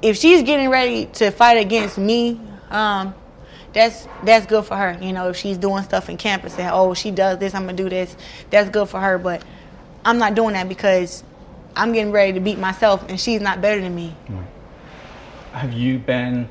if 0.00 0.16
she's 0.16 0.42
getting 0.42 0.68
ready 0.68 1.06
to 1.06 1.30
fight 1.30 1.58
against 1.58 1.98
me, 1.98 2.40
um, 2.70 3.14
that's 3.72 4.06
that's 4.24 4.46
good 4.46 4.64
for 4.64 4.76
her. 4.76 4.98
You 5.00 5.12
know, 5.12 5.30
if 5.30 5.36
she's 5.36 5.56
doing 5.56 5.82
stuff 5.82 6.08
in 6.08 6.16
campus 6.16 6.58
and 6.58 6.70
oh 6.72 6.94
she 6.94 7.10
does 7.10 7.38
this, 7.38 7.54
I'm 7.54 7.64
gonna 7.64 7.76
do 7.76 7.88
this. 7.88 8.16
That's 8.50 8.68
good 8.68 8.88
for 8.88 9.00
her. 9.00 9.18
But 9.18 9.42
I'm 10.04 10.18
not 10.18 10.34
doing 10.34 10.54
that 10.54 10.68
because 10.68 11.24
I'm 11.74 11.92
getting 11.92 12.12
ready 12.12 12.32
to 12.34 12.40
beat 12.40 12.58
myself, 12.58 13.08
and 13.08 13.18
she's 13.18 13.40
not 13.40 13.60
better 13.60 13.80
than 13.80 13.94
me. 13.94 14.14
Have 15.52 15.72
you 15.72 15.98
been 15.98 16.48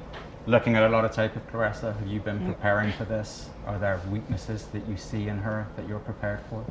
looking 0.47 0.75
at 0.75 0.83
a 0.83 0.89
lot 0.89 1.05
of 1.05 1.11
tape 1.11 1.35
of 1.35 1.51
Claressa? 1.51 1.97
Have 1.97 2.07
you 2.07 2.19
been 2.19 2.45
preparing 2.45 2.91
for 2.93 3.05
this? 3.05 3.49
Are 3.65 3.77
there 3.77 3.99
weaknesses 4.09 4.65
that 4.73 4.87
you 4.87 4.97
see 4.97 5.27
in 5.27 5.37
her 5.39 5.67
that 5.75 5.87
you're 5.87 5.99
prepared 5.99 6.39
for? 6.49 6.65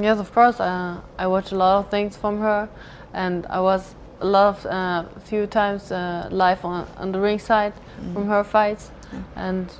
Yes, 0.00 0.18
of 0.18 0.32
course. 0.32 0.60
Uh, 0.60 1.00
I 1.18 1.26
watch 1.26 1.52
a 1.52 1.56
lot 1.56 1.78
of 1.78 1.90
things 1.90 2.16
from 2.16 2.40
her, 2.40 2.68
and 3.12 3.46
I 3.46 3.60
was 3.60 3.94
a 4.20 4.26
lot 4.26 4.56
of 4.56 4.66
uh, 4.66 5.04
few 5.20 5.46
times 5.46 5.90
uh, 5.90 6.28
live 6.30 6.64
on, 6.64 6.86
on 6.96 7.12
the 7.12 7.20
ringside 7.20 7.72
from 8.12 8.26
her 8.26 8.44
fights. 8.44 8.90
and 9.36 9.72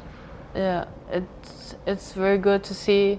yeah, 0.54 0.86
it's 1.10 1.74
it's 1.86 2.12
very 2.12 2.38
good 2.38 2.64
to 2.64 2.74
see 2.74 3.18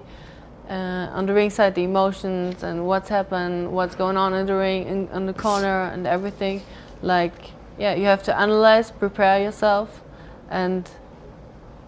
uh, 0.70 1.08
on 1.14 1.26
the 1.26 1.34
ringside 1.34 1.76
the 1.76 1.84
emotions 1.84 2.64
and 2.64 2.86
what's 2.86 3.10
happened, 3.10 3.72
what's 3.72 3.96
going 3.96 4.18
on 4.18 4.34
in 4.34 4.46
the 4.46 4.56
ring, 4.56 4.88
in, 4.88 5.08
in 5.10 5.26
the 5.26 5.34
corner, 5.34 5.84
and 5.86 6.06
everything. 6.08 6.62
Like, 7.02 7.52
yeah, 7.78 7.96
you 7.96 8.06
have 8.06 8.24
to 8.24 8.38
analyze, 8.38 8.92
prepare 8.92 9.42
yourself, 9.42 10.02
and 10.50 10.90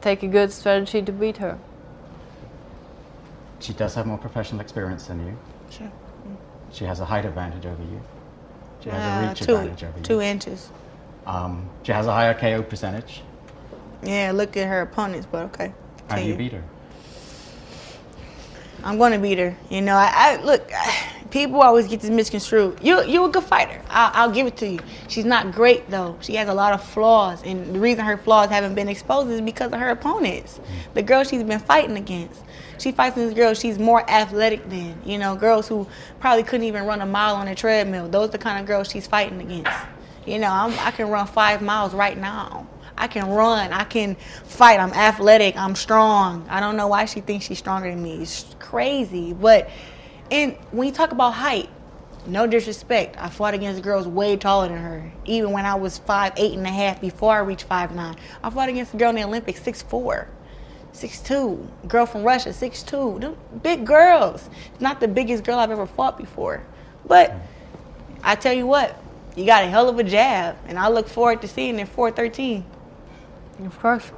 take 0.01 0.23
a 0.23 0.27
good 0.27 0.51
strategy 0.51 1.01
to 1.01 1.11
beat 1.11 1.37
her. 1.37 1.57
She 3.59 3.73
does 3.73 3.93
have 3.95 4.05
more 4.07 4.17
professional 4.17 4.61
experience 4.61 5.05
than 5.07 5.25
you. 5.25 5.37
Sure. 5.69 5.91
She 6.71 6.85
has 6.85 6.99
a 6.99 7.05
height 7.05 7.25
advantage 7.25 7.65
over 7.65 7.81
you. 7.83 8.01
She 8.81 8.89
has 8.89 9.03
a 9.03 9.25
Uh, 9.25 9.29
reach 9.29 9.41
two, 9.41 9.55
advantage 9.55 9.83
over 9.83 9.97
you. 9.97 10.03
two 10.03 10.21
inches. 10.21 10.69
Um, 11.27 11.69
she 11.83 11.91
has 11.91 12.07
a 12.07 12.11
higher 12.11 12.33
KO 12.33 12.63
percentage, 12.63 13.21
Yeah, 14.01 14.31
look 14.33 14.57
at 14.57 14.67
her 14.67 14.81
opponents, 14.81 15.27
but 15.31 15.43
okay. 15.45 15.73
and 16.09 16.25
you 16.25 16.35
beat 16.35 16.53
her. 16.53 16.63
I'm 18.83 18.97
gonna 18.97 19.19
beat 19.19 19.37
her. 19.37 19.55
You 19.69 19.81
know, 19.81 19.95
I, 19.95 20.11
I 20.15 20.35
look. 20.43 20.71
People 21.31 21.61
always 21.61 21.87
get 21.87 22.01
this 22.01 22.09
misconstrued. 22.09 22.77
You 22.83 23.03
you're 23.05 23.27
a 23.27 23.31
good 23.31 23.45
fighter. 23.45 23.81
I'll, 23.89 24.11
I'll 24.13 24.31
give 24.31 24.47
it 24.47 24.57
to 24.57 24.67
you. 24.67 24.79
She's 25.07 25.25
not 25.25 25.53
great 25.53 25.89
though. 25.89 26.17
She 26.21 26.35
has 26.35 26.49
a 26.49 26.53
lot 26.53 26.73
of 26.73 26.83
flaws, 26.83 27.41
and 27.43 27.73
the 27.73 27.79
reason 27.79 28.03
her 28.03 28.17
flaws 28.17 28.49
haven't 28.49 28.75
been 28.75 28.89
exposed 28.89 29.29
is 29.31 29.41
because 29.41 29.71
of 29.71 29.79
her 29.79 29.89
opponents, 29.89 30.59
mm. 30.59 30.93
the 30.93 31.01
girls 31.01 31.29
she's 31.29 31.43
been 31.43 31.59
fighting 31.59 31.97
against. 31.97 32.43
She 32.79 32.91
fights 32.91 33.15
these 33.15 33.33
girls 33.33 33.59
she's 33.59 33.79
more 33.79 34.07
athletic 34.09 34.69
than. 34.69 35.01
You 35.05 35.17
know, 35.17 35.35
girls 35.35 35.67
who 35.67 35.87
probably 36.19 36.43
couldn't 36.43 36.65
even 36.65 36.85
run 36.85 37.01
a 37.01 37.05
mile 37.05 37.35
on 37.35 37.47
a 37.47 37.55
treadmill. 37.55 38.09
Those 38.09 38.29
are 38.29 38.31
the 38.33 38.37
kind 38.37 38.59
of 38.59 38.65
girls 38.65 38.89
she's 38.89 39.07
fighting 39.07 39.39
against. 39.39 39.71
You 40.25 40.37
know, 40.37 40.49
I'm, 40.49 40.77
I 40.79 40.91
can 40.91 41.09
run 41.09 41.27
five 41.27 41.61
miles 41.61 41.93
right 41.93 42.17
now. 42.17 42.67
I 42.97 43.07
can 43.07 43.29
run. 43.29 43.71
I 43.71 43.83
can 43.83 44.15
fight. 44.15 44.79
I'm 44.79 44.93
athletic. 44.93 45.55
I'm 45.57 45.75
strong. 45.75 46.45
I 46.49 46.59
don't 46.59 46.77
know 46.77 46.87
why 46.87 47.05
she 47.05 47.21
thinks 47.21 47.45
she's 47.45 47.57
stronger 47.57 47.89
than 47.89 48.03
me. 48.03 48.21
It's 48.21 48.55
crazy. 48.59 49.33
But 49.33 49.69
and 50.31 50.55
when 50.71 50.87
you 50.87 50.93
talk 50.93 51.11
about 51.11 51.31
height, 51.31 51.69
no 52.25 52.47
disrespect. 52.47 53.15
I 53.19 53.29
fought 53.29 53.53
against 53.53 53.81
girls 53.81 54.07
way 54.07 54.37
taller 54.37 54.69
than 54.69 54.77
her. 54.77 55.11
Even 55.25 55.51
when 55.51 55.65
I 55.65 55.75
was 55.75 55.97
five, 55.97 56.33
eight 56.37 56.57
and 56.57 56.65
a 56.65 56.69
half 56.69 57.01
before 57.01 57.33
I 57.33 57.39
reached 57.39 57.65
five 57.65 57.93
nine. 57.93 58.15
I 58.43 58.49
fought 58.49 58.69
against 58.69 58.93
a 58.93 58.97
girl 58.97 59.09
in 59.09 59.15
the 59.15 59.23
Olympics, 59.23 59.61
six 59.61 59.81
four. 59.81 60.27
Six 60.93 61.21
two, 61.21 61.67
girl 61.87 62.05
from 62.05 62.23
Russia, 62.23 62.53
six 62.53 62.83
two. 62.83 63.17
Them 63.19 63.37
big 63.63 63.85
girls. 63.85 64.49
Not 64.79 64.99
the 64.99 65.07
biggest 65.07 65.43
girl 65.43 65.57
I've 65.57 65.71
ever 65.71 65.85
fought 65.85 66.17
before, 66.17 66.63
but 67.05 67.33
I 68.23 68.35
tell 68.35 68.53
you 68.53 68.67
what, 68.67 69.01
you 69.35 69.45
got 69.45 69.63
a 69.63 69.67
hell 69.67 69.89
of 69.89 69.97
a 69.99 70.03
jab, 70.03 70.57
and 70.67 70.77
I 70.77 70.89
look 70.89 71.07
forward 71.07 71.41
to 71.41 71.47
seeing 71.47 71.79
it 71.79 71.87
413. 71.87 72.65
Of 73.65 73.79
course. 73.79 74.11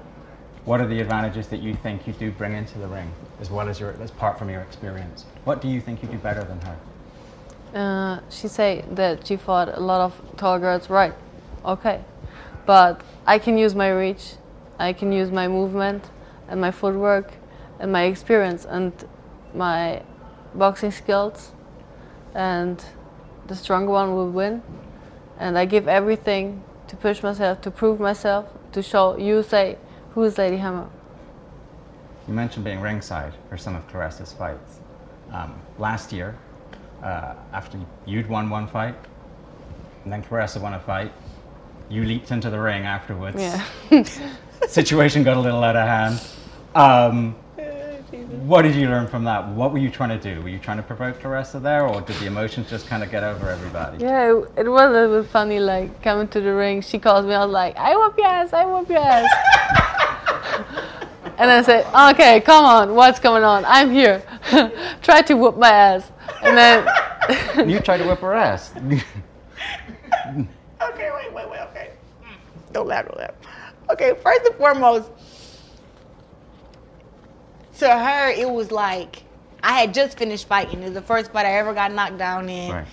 What 0.65 0.81
are 0.81 0.87
the 0.87 0.99
advantages 0.99 1.47
that 1.47 1.61
you 1.61 1.75
think 1.75 2.07
you 2.07 2.13
do 2.13 2.31
bring 2.31 2.53
into 2.53 2.79
the 2.79 2.87
ring, 2.87 3.11
as 3.43 3.51
well 3.51 3.67
as 3.67 3.77
your, 3.77 3.91
as 4.01 4.09
part 4.09 4.39
from 4.39 4.49
your 4.49 4.61
experience? 4.61 5.25
What 5.43 5.61
do 5.61 5.67
you 5.67 5.81
think 5.81 6.01
you 6.01 6.07
do 6.07 6.17
better 6.17 6.43
than 6.45 6.59
her? 6.61 6.77
Uh, 7.81 8.19
she 8.29 8.47
say 8.47 8.85
that 8.91 9.27
she 9.27 9.35
fought 9.35 9.67
a 9.67 9.81
lot 9.81 9.99
of 9.99 10.13
tall 10.37 10.57
girls, 10.59 10.89
right? 10.89 11.13
Okay, 11.65 11.99
but 12.65 13.01
I 13.25 13.39
can 13.39 13.57
use 13.57 13.75
my 13.75 13.89
reach, 13.89 14.35
I 14.79 14.93
can 14.93 15.11
use 15.11 15.29
my 15.29 15.47
movement 15.49 16.03
and 16.47 16.61
my 16.61 16.71
footwork 16.71 17.33
and 17.79 17.91
my 17.91 18.03
experience 18.03 18.63
and 18.63 18.93
my 19.53 20.03
boxing 20.55 20.91
skills, 20.91 21.51
and 22.33 22.77
the 23.47 23.55
stronger 23.55 23.91
one 23.91 24.15
will 24.15 24.29
win. 24.29 24.63
And 25.37 25.57
I 25.57 25.65
give 25.65 25.89
everything 25.89 26.63
to 26.87 26.95
push 26.95 27.21
myself, 27.21 27.59
to 27.61 27.71
prove 27.71 27.99
myself, 27.99 28.45
to 28.71 28.81
show 28.81 29.17
you 29.17 29.43
say 29.43 29.77
who 30.13 30.23
is 30.23 30.37
Lady 30.37 30.57
Hammer. 30.57 30.87
You 32.27 32.33
mentioned 32.33 32.63
being 32.63 32.79
ringside 32.79 33.33
for 33.49 33.57
some 33.57 33.75
of 33.75 33.87
Claressa's 33.89 34.33
fights. 34.33 34.79
Um, 35.31 35.59
last 35.77 36.13
year, 36.13 36.35
uh, 37.01 37.35
after 37.51 37.77
you'd 38.05 38.29
won 38.29 38.49
one 38.49 38.67
fight, 38.67 38.95
and 40.03 40.13
then 40.13 40.23
Claressa 40.23 40.61
won 40.61 40.73
a 40.73 40.79
fight, 40.79 41.11
you 41.89 42.03
leaped 42.03 42.31
into 42.31 42.49
the 42.49 42.59
ring 42.59 42.83
afterwards. 42.83 43.37
Yeah. 43.41 43.63
Situation 44.67 45.23
got 45.23 45.35
a 45.35 45.39
little 45.39 45.63
out 45.63 45.75
of 45.75 45.87
hand. 45.87 46.21
Um, 46.75 47.35
what 48.47 48.61
did 48.61 48.75
you 48.75 48.87
learn 48.87 49.07
from 49.07 49.25
that? 49.25 49.47
What 49.49 49.71
were 49.73 49.79
you 49.79 49.89
trying 49.89 50.17
to 50.17 50.35
do? 50.35 50.41
Were 50.41 50.49
you 50.49 50.59
trying 50.59 50.77
to 50.77 50.83
provoke 50.83 51.19
Claressa 51.19 51.61
there, 51.61 51.85
or 51.87 52.01
did 52.01 52.15
the 52.17 52.27
emotions 52.27 52.69
just 52.69 52.87
kind 52.87 53.03
of 53.03 53.11
get 53.11 53.23
over 53.23 53.49
everybody? 53.49 54.03
Yeah, 54.03 54.31
it, 54.31 54.65
it 54.65 54.69
was 54.69 54.81
a 54.81 54.89
little 54.89 55.23
funny. 55.23 55.59
Like 55.59 56.01
coming 56.01 56.27
to 56.29 56.39
the 56.39 56.53
ring, 56.53 56.81
she 56.81 56.99
calls 56.99 57.25
me. 57.25 57.33
I 57.33 57.43
was 57.43 57.53
like, 57.53 57.75
"I 57.77 57.95
whoop 57.95 58.17
your 58.17 58.27
ass! 58.27 58.53
I 58.53 58.65
whoop 58.65 58.89
your 58.89 58.99
ass!" 58.99 60.79
and 61.37 61.49
I 61.51 61.61
said, 61.61 61.85
"Okay, 62.11 62.41
come 62.41 62.65
on, 62.65 62.95
what's 62.95 63.19
going 63.19 63.43
on? 63.43 63.63
I'm 63.65 63.91
here. 63.91 64.23
Try 65.01 65.21
to 65.23 65.33
whoop 65.35 65.57
my 65.57 65.69
ass." 65.69 66.11
And 66.41 66.57
then 66.57 66.87
You 67.67 67.79
tried 67.79 67.97
to 67.97 68.07
whip 68.07 68.19
her 68.19 68.33
ass. 68.33 68.73
Okay, 70.81 71.09
wait, 71.15 71.33
wait, 71.33 71.49
wait, 71.49 71.61
okay. 71.71 71.91
Don't 72.73 72.87
laugh, 72.87 73.05
don't 73.05 73.17
laugh. 73.17 73.31
Okay, 73.89 74.13
first 74.21 74.41
and 74.45 74.55
foremost, 74.55 75.09
to 77.79 77.89
her, 77.89 78.29
it 78.31 78.49
was 78.49 78.69
like 78.69 79.23
I 79.63 79.79
had 79.79 79.93
just 79.93 80.17
finished 80.17 80.45
fighting. 80.45 80.81
It 80.81 80.85
was 80.85 80.93
the 80.93 81.01
first 81.01 81.31
fight 81.31 81.45
I 81.45 81.53
ever 81.53 81.73
got 81.73 81.93
knocked 81.93 82.17
down 82.17 82.49
in. 82.49 82.71
Right. 82.71 82.87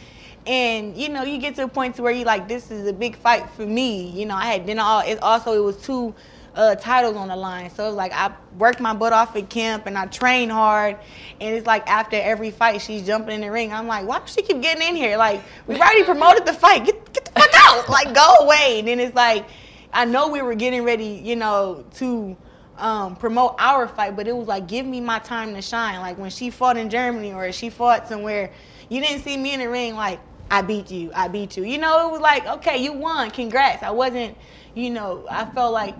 And 0.47 0.97
you 0.97 1.09
know, 1.09 1.25
you 1.25 1.39
get 1.39 1.57
to 1.57 1.65
a 1.65 1.69
point 1.69 1.97
to 1.97 2.03
where 2.03 2.13
you 2.13 2.25
like, 2.25 2.47
this 2.47 2.71
is 2.71 2.87
a 2.87 2.93
big 2.93 3.17
fight 3.17 3.51
for 3.51 3.67
me. 3.67 4.09
You 4.11 4.27
know, 4.27 4.37
I 4.37 4.47
had 4.47 4.67
been 4.67 4.79
all. 4.79 5.01
It 5.01 5.21
also 5.21 5.53
it 5.53 5.65
was 5.65 5.77
two 5.79 6.15
uh, 6.55 6.75
titles 6.75 7.17
on 7.17 7.29
the 7.29 7.37
line, 7.37 7.71
so 7.71 7.85
it 7.85 7.89
was 7.89 7.97
like 7.97 8.13
I 8.13 8.33
worked 8.59 8.81
my 8.81 8.93
butt 8.93 9.13
off 9.13 9.37
at 9.37 9.49
camp 9.49 9.87
and 9.87 9.97
I 9.97 10.07
trained 10.07 10.51
hard. 10.51 10.97
And 11.41 11.55
it's 11.55 11.67
like 11.67 11.89
after 11.89 12.17
every 12.17 12.51
fight, 12.51 12.81
she's 12.81 13.07
jumping 13.07 13.35
in 13.35 13.41
the 13.41 13.51
ring. 13.51 13.73
I'm 13.73 13.87
like, 13.87 14.07
why 14.07 14.19
does 14.19 14.33
she 14.33 14.43
keep 14.43 14.61
getting 14.61 14.87
in 14.87 14.97
here? 14.97 15.17
Like 15.17 15.43
we 15.67 15.77
already 15.77 16.05
promoted 16.05 16.47
the 16.47 16.53
fight. 16.53 16.85
Get 16.85 17.13
get 17.13 17.25
the 17.25 17.33
fuck 17.33 17.51
out. 17.55 17.89
Like 17.89 18.15
go 18.15 18.35
away. 18.41 18.81
And 18.81 18.89
then 18.89 19.01
it's 19.01 19.15
like, 19.15 19.47
I 19.93 20.05
know 20.05 20.29
we 20.29 20.43
were 20.43 20.55
getting 20.55 20.83
ready, 20.83 21.21
you 21.25 21.37
know, 21.37 21.85
to 21.95 22.37
um, 22.79 23.17
promote 23.17 23.57
our 23.59 23.87
fight, 23.87 24.17
but 24.17 24.27
it 24.27 24.37
was 24.37 24.49
like, 24.49 24.67
give 24.67 24.87
me 24.87 25.01
my 25.01 25.19
time 25.21 25.55
to 25.55 25.63
shine. 25.63 26.01
Like 26.01 26.19
when 26.19 26.31
she 26.31 26.51
fought 26.51 26.77
in 26.77 26.91
Germany 26.91 27.33
or 27.33 27.51
she 27.53 27.71
fought 27.71 28.09
somewhere, 28.09 28.53
you 28.89 29.01
didn't 29.01 29.23
see 29.23 29.37
me 29.37 29.55
in 29.55 29.61
the 29.61 29.69
ring 29.69 29.95
like, 29.95 30.21
I 30.51 30.63
beat 30.63 30.91
you, 30.91 31.13
I 31.15 31.29
beat 31.29 31.57
you. 31.57 31.65
You 31.65 31.79
know, 31.79 32.09
it 32.09 32.13
was 32.13 32.21
like, 32.21 32.45
okay, 32.45 32.83
you 32.83 32.93
won, 32.93 33.31
congrats. 33.31 33.85
I 33.85 33.91
wasn't, 33.91 34.37
you 34.75 34.91
know, 34.91 35.25
I 35.31 35.45
felt 35.45 35.73
like 35.73 35.95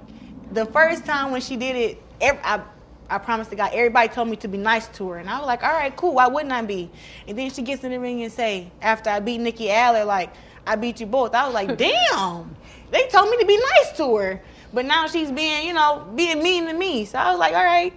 the 0.53 0.67
first 0.67 1.05
time 1.05 1.33
when 1.33 1.41
she 1.41 1.57
did 1.57 1.77
it, 1.77 2.03
ev 2.21 2.39
I, 2.43 2.63
I 3.09 3.19
promised 3.19 3.51
to 3.51 3.57
God, 3.57 3.73
everybody 3.75 4.09
told 4.09 4.29
me 4.29 4.37
to 4.37 4.49
be 4.49 4.59
nice 4.59 4.87
to 4.89 5.09
her. 5.11 5.19
And 5.19 5.29
I 5.29 5.39
was 5.39 5.47
like, 5.47 5.65
all 5.65 5.73
right, 5.73 5.95
cool, 5.97 6.15
why 6.15 6.29
wouldn't 6.29 6.53
I 6.53 6.63
be? 6.63 6.91
And 7.27 7.37
then 7.37 7.51
she 7.51 7.63
gets 7.63 7.83
in 7.83 7.91
the 7.91 7.99
ring 7.99 8.23
and 8.23 8.33
say, 8.33 8.71
after 8.81 9.11
I 9.11 9.19
beat 9.21 9.39
Nikki 9.39 9.71
Adler, 9.71 10.05
like, 10.05 10.33
I 10.67 10.77
beat 10.77 11.01
you 11.01 11.07
both. 11.07 11.35
I 11.35 11.45
was 11.47 11.55
like, 11.55 11.77
damn, 11.77 12.55
they 12.91 13.09
told 13.09 13.31
me 13.31 13.39
to 13.39 13.47
be 13.47 13.59
nice 13.59 13.97
to 13.97 14.17
her. 14.17 14.43
But 14.73 14.87
now 14.87 15.09
she's 15.09 15.33
being, 15.33 15.67
you 15.67 15.75
know, 15.75 16.07
being 16.15 16.43
mean 16.43 16.67
to 16.67 16.73
me. 16.73 17.05
So 17.05 17.19
I 17.19 17.31
was 17.31 17.41
like, 17.41 17.55
all 17.55 17.65
right, 17.65 17.93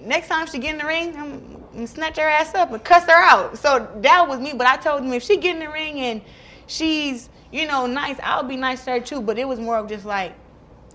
next 0.00 0.28
time 0.28 0.46
she 0.46 0.58
get 0.58 0.72
in 0.72 0.78
the 0.78 0.86
ring, 0.86 1.14
I'm, 1.16 1.64
I'm 1.74 1.86
snatch 1.86 2.16
her 2.16 2.28
ass 2.28 2.54
up 2.54 2.72
and 2.72 2.82
cuss 2.82 3.04
her 3.04 3.12
out. 3.12 3.58
So 3.58 3.86
that 3.96 4.26
was 4.26 4.40
me. 4.40 4.54
But 4.54 4.66
I 4.66 4.76
told 4.76 5.02
him 5.02 5.12
if 5.12 5.22
she 5.22 5.36
get 5.36 5.56
in 5.56 5.60
the 5.60 5.70
ring 5.70 6.00
and 6.00 6.22
she's, 6.66 7.28
you 7.52 7.66
know, 7.66 7.86
nice, 7.86 8.16
I'll 8.22 8.42
be 8.42 8.56
nice 8.56 8.84
to 8.84 8.92
her 8.92 9.00
too. 9.00 9.20
But 9.20 9.38
it 9.38 9.46
was 9.46 9.60
more 9.60 9.76
of 9.76 9.88
just 9.88 10.06
like, 10.06 10.32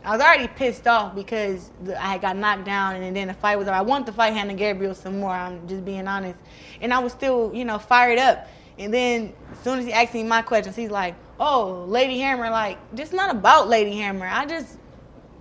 I 0.03 0.12
was 0.12 0.22
already 0.22 0.48
pissed 0.48 0.88
off 0.88 1.13
because 1.13 1.70
I 2.00 2.17
got 2.17 2.36
knocked 2.36 2.65
down 2.65 2.96
and 2.96 3.15
then 3.15 3.27
the 3.27 3.34
fight 3.36 3.58
was 3.58 3.67
over. 3.67 3.75
I 3.75 3.81
wanted 3.81 4.08
to 4.08 4.13
fight 4.13 4.34
Hanna 4.34 4.55
Gabriel 4.55 4.96
some 4.96 5.20
more. 5.20 5.31
I'm 5.31 5.67
just 5.67 5.86
being 5.86 6.08
honest. 6.08 6.39
And 6.81 6.91
I 6.93 7.00
was 7.00 7.12
still, 7.13 7.51
you 7.53 7.65
know, 7.65 7.77
fired 7.77 8.17
up. 8.17 8.48
And 8.79 8.91
then 8.91 9.34
as 9.51 9.60
soon 9.60 9.77
as 9.77 9.86
he 9.86 9.93
asked 9.93 10.13
me 10.13 10.24
my 10.24 10.41
questions, 10.41 10.75
he's 10.75 10.89
like, 10.89 11.15
"Oh, 11.39 11.86
Lady 11.88 12.20
Hammer, 12.20 12.50
like 12.50 12.79
this 12.96 13.13
not 13.13 13.29
about 13.29 13.67
Lady 13.67 13.96
Hammer. 13.98 14.25
I 14.25 14.46
just 14.46 14.77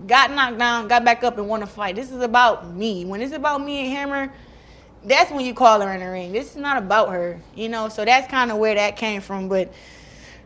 got 0.06 0.30
knocked 0.30 0.58
down, 0.58 0.88
got 0.88 1.04
back 1.04 1.24
up, 1.24 1.38
and 1.38 1.48
won 1.48 1.62
a 1.62 1.66
fight. 1.66 1.96
This 1.96 2.10
is 2.10 2.22
about 2.22 2.70
me. 2.74 3.06
When 3.06 3.22
it's 3.22 3.32
about 3.32 3.62
me 3.62 3.86
and 3.86 3.96
Hammer, 3.96 4.32
that's 5.04 5.30
when 5.30 5.44
you 5.44 5.54
call 5.54 5.80
her 5.80 5.90
in 5.92 6.00
the 6.00 6.10
ring. 6.10 6.32
This 6.32 6.50
is 6.50 6.56
not 6.56 6.76
about 6.76 7.10
her, 7.10 7.40
you 7.54 7.70
know. 7.70 7.88
So 7.88 8.04
that's 8.04 8.30
kind 8.30 8.50
of 8.50 8.58
where 8.58 8.74
that 8.74 8.96
came 8.96 9.22
from. 9.22 9.48
But 9.48 9.72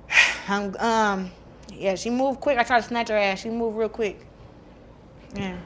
I'm, 0.48 0.76
um, 0.76 1.30
yeah, 1.76 1.94
she 1.94 2.10
moved 2.10 2.40
quick. 2.40 2.58
I 2.58 2.62
tried 2.62 2.80
to 2.82 2.86
snatch 2.88 3.08
her 3.08 3.16
ass. 3.16 3.40
She 3.40 3.50
moved 3.50 3.76
real 3.76 3.88
quick. 3.88 4.26
Yeah. 5.34 5.56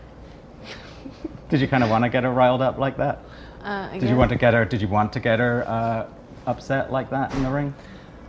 Did 1.49 1.61
you 1.61 1.69
kind 1.69 1.83
of 1.83 1.91
want 1.91 2.05
to 2.05 2.11
get 2.11 2.25
her 2.25 2.31
riled 2.33 2.63
up 2.63 2.79
like 2.79 2.97
that? 2.99 3.23
uh, 3.63 3.91
Did 3.93 4.09
you 4.09 4.17
want 4.17 4.31
to 4.31 4.37
get 4.37 4.55
her? 4.55 4.65
Did 4.65 4.81
you 4.83 4.89
want 4.89 5.13
to 5.15 5.21
get 5.21 5.39
her 5.39 5.65
uh, 5.67 6.07
upset 6.47 6.93
like 6.93 7.11
that 7.11 7.35
in 7.35 7.43
the 7.43 7.51
ring? 7.51 7.75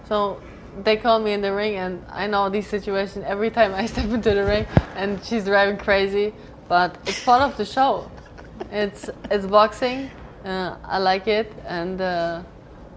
So 0.07 0.41
they 0.83 0.97
call 0.97 1.19
me 1.19 1.33
in 1.33 1.41
the 1.41 1.53
ring, 1.53 1.75
and 1.75 2.03
I 2.09 2.27
know 2.27 2.49
these 2.49 2.67
situations 2.67 3.25
every 3.27 3.49
time 3.51 3.73
I 3.73 3.85
step 3.93 4.05
into 4.05 4.33
the 4.33 4.43
ring, 4.45 4.65
and 4.95 5.23
she's 5.23 5.45
driving 5.45 5.77
crazy. 5.77 6.33
But 6.67 6.97
it's 7.07 7.23
part 7.23 7.41
of 7.41 7.57
the 7.57 7.65
show. 7.65 8.09
It's 8.71 9.09
it's 9.31 9.45
boxing. 9.45 10.09
Uh, 10.45 10.77
I 10.85 10.99
like 10.99 11.27
it, 11.27 11.51
and 11.65 11.99
uh, 11.99 12.43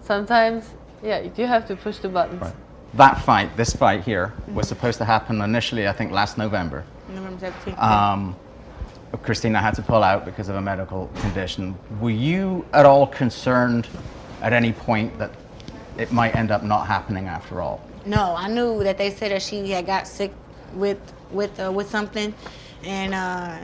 sometimes, 0.03 0.71
yeah, 1.03 1.27
you 1.37 1.47
have 1.47 1.67
to 1.69 1.75
push 1.77 1.99
the 1.99 2.09
buttons. 2.09 2.43
Right. 2.43 2.55
That 2.95 3.23
fight, 3.23 3.57
this 3.57 3.75
fight 3.75 4.05
here, 4.05 4.35
was 4.49 4.69
supposed 4.69 4.99
to 4.99 5.05
happen 5.05 5.41
initially, 5.41 5.89
I 5.89 5.93
think, 5.93 6.13
last 6.13 6.37
November. 6.37 6.85
November 7.09 7.51
17th. 7.51 7.83
Um, 7.83 8.37
Christina 9.23 9.61
had 9.61 9.75
to 9.75 9.83
pull 9.83 10.03
out 10.03 10.25
because 10.25 10.49
of 10.49 10.57
a 10.57 10.61
medical 10.61 11.07
condition. 11.17 11.75
Were 12.01 12.11
you 12.11 12.67
at 12.73 12.85
all 12.85 13.07
concerned 13.07 13.89
at 14.43 14.53
any 14.53 14.73
point 14.73 15.19
that 15.19 15.31
it 15.97 16.13
might 16.13 16.35
end 16.35 16.51
up 16.51 16.63
not 16.63 16.87
happening 16.87 17.29
after 17.29 17.61
all? 17.61 17.81
No, 18.05 18.35
I 18.37 18.49
knew 18.49 18.83
that 18.85 18.99
they 18.99 19.11
said 19.11 19.31
that 19.31 19.43
she 19.43 19.71
had 19.71 19.87
got 19.87 20.07
sick 20.07 20.33
with 20.75 20.99
with 21.31 21.59
uh, 21.61 21.71
with 21.71 21.89
something, 21.89 22.35
and 22.83 23.15
uh, 23.15 23.59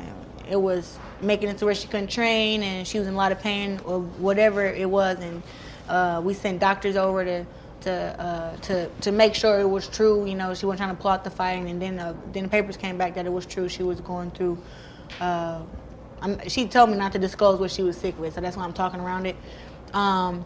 it 0.48 0.56
was 0.56 0.98
making 1.20 1.48
it 1.48 1.58
to 1.58 1.64
where 1.64 1.74
she 1.74 1.88
couldn't 1.88 2.10
train, 2.10 2.62
and 2.62 2.86
she 2.86 2.98
was 2.98 3.08
in 3.08 3.14
a 3.14 3.16
lot 3.16 3.32
of 3.32 3.40
pain 3.40 3.80
or 3.84 4.00
whatever 4.00 4.64
it 4.64 4.88
was, 4.88 5.18
and 5.20 5.42
uh, 5.88 6.20
we 6.24 6.34
sent 6.34 6.60
doctors 6.60 6.96
over 6.96 7.24
to. 7.24 7.46
To, 7.82 7.92
uh, 7.92 8.56
to 8.56 8.88
to 9.02 9.12
make 9.12 9.36
sure 9.36 9.60
it 9.60 9.68
was 9.68 9.86
true, 9.86 10.26
you 10.26 10.34
know, 10.34 10.52
she 10.52 10.66
wasn't 10.66 10.80
trying 10.80 10.96
to 10.96 11.00
plot 11.00 11.22
the 11.22 11.30
fighting, 11.30 11.70
and 11.70 11.80
then 11.80 11.98
uh, 12.00 12.12
then 12.32 12.42
the 12.42 12.48
papers 12.48 12.76
came 12.76 12.98
back 12.98 13.14
that 13.14 13.24
it 13.24 13.32
was 13.32 13.46
true. 13.46 13.68
She 13.68 13.84
was 13.84 14.00
going 14.00 14.32
through. 14.32 14.58
Uh, 15.20 15.62
she 16.48 16.66
told 16.66 16.90
me 16.90 16.96
not 16.96 17.12
to 17.12 17.18
disclose 17.18 17.60
what 17.60 17.70
she 17.70 17.82
was 17.82 17.96
sick 17.96 18.18
with, 18.18 18.34
so 18.34 18.40
that's 18.40 18.56
why 18.56 18.64
I'm 18.64 18.72
talking 18.72 19.00
around 19.00 19.26
it. 19.26 19.36
Um, 19.94 20.44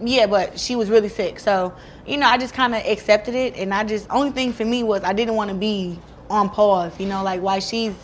yeah, 0.00 0.26
but 0.26 0.60
she 0.60 0.76
was 0.76 0.90
really 0.90 1.08
sick. 1.08 1.40
So, 1.40 1.74
you 2.06 2.16
know, 2.16 2.26
I 2.26 2.38
just 2.38 2.54
kind 2.54 2.74
of 2.74 2.84
accepted 2.86 3.34
it. 3.34 3.56
And 3.56 3.74
I 3.74 3.84
just, 3.84 4.06
only 4.10 4.30
thing 4.30 4.52
for 4.52 4.64
me 4.64 4.82
was 4.82 5.02
I 5.02 5.12
didn't 5.12 5.34
want 5.34 5.50
to 5.50 5.56
be 5.56 5.98
on 6.30 6.50
pause, 6.50 6.98
you 7.00 7.06
know, 7.06 7.22
like 7.22 7.40
why 7.40 7.58
she's 7.58 7.94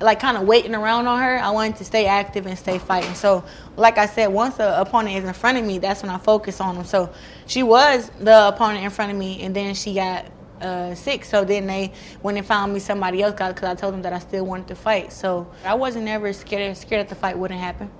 like 0.00 0.18
kind 0.20 0.36
of 0.36 0.44
waiting 0.44 0.74
around 0.74 1.06
on 1.06 1.20
her, 1.20 1.38
I 1.38 1.50
wanted 1.50 1.76
to 1.76 1.84
stay 1.84 2.06
active 2.06 2.46
and 2.46 2.58
stay 2.58 2.78
fighting. 2.78 3.14
So, 3.14 3.44
like 3.76 3.98
I 3.98 4.06
said, 4.06 4.28
once 4.28 4.56
the 4.56 4.80
opponent 4.80 5.16
is 5.16 5.24
in 5.24 5.32
front 5.34 5.58
of 5.58 5.64
me, 5.64 5.78
that's 5.78 6.02
when 6.02 6.10
I 6.10 6.18
focus 6.18 6.60
on 6.60 6.76
them. 6.76 6.84
So, 6.84 7.12
she 7.46 7.62
was 7.62 8.10
the 8.18 8.48
opponent 8.48 8.84
in 8.84 8.90
front 8.90 9.12
of 9.12 9.18
me, 9.18 9.42
and 9.42 9.54
then 9.54 9.74
she 9.74 9.94
got 9.94 10.26
uh, 10.60 10.94
sick. 10.94 11.24
So 11.24 11.44
then 11.44 11.66
they, 11.66 11.92
when 12.22 12.34
they 12.34 12.42
found 12.42 12.72
me, 12.72 12.80
somebody 12.80 13.22
else 13.22 13.34
because 13.34 13.64
I 13.64 13.74
told 13.74 13.94
them 13.94 14.02
that 14.02 14.12
I 14.12 14.18
still 14.18 14.44
wanted 14.44 14.68
to 14.68 14.74
fight. 14.74 15.12
So 15.12 15.50
I 15.64 15.74
wasn't 15.74 16.08
ever 16.08 16.32
scared 16.32 16.76
scared 16.76 17.06
that 17.06 17.08
the 17.08 17.14
fight 17.14 17.38
wouldn't 17.38 17.60
happen. 17.60 17.90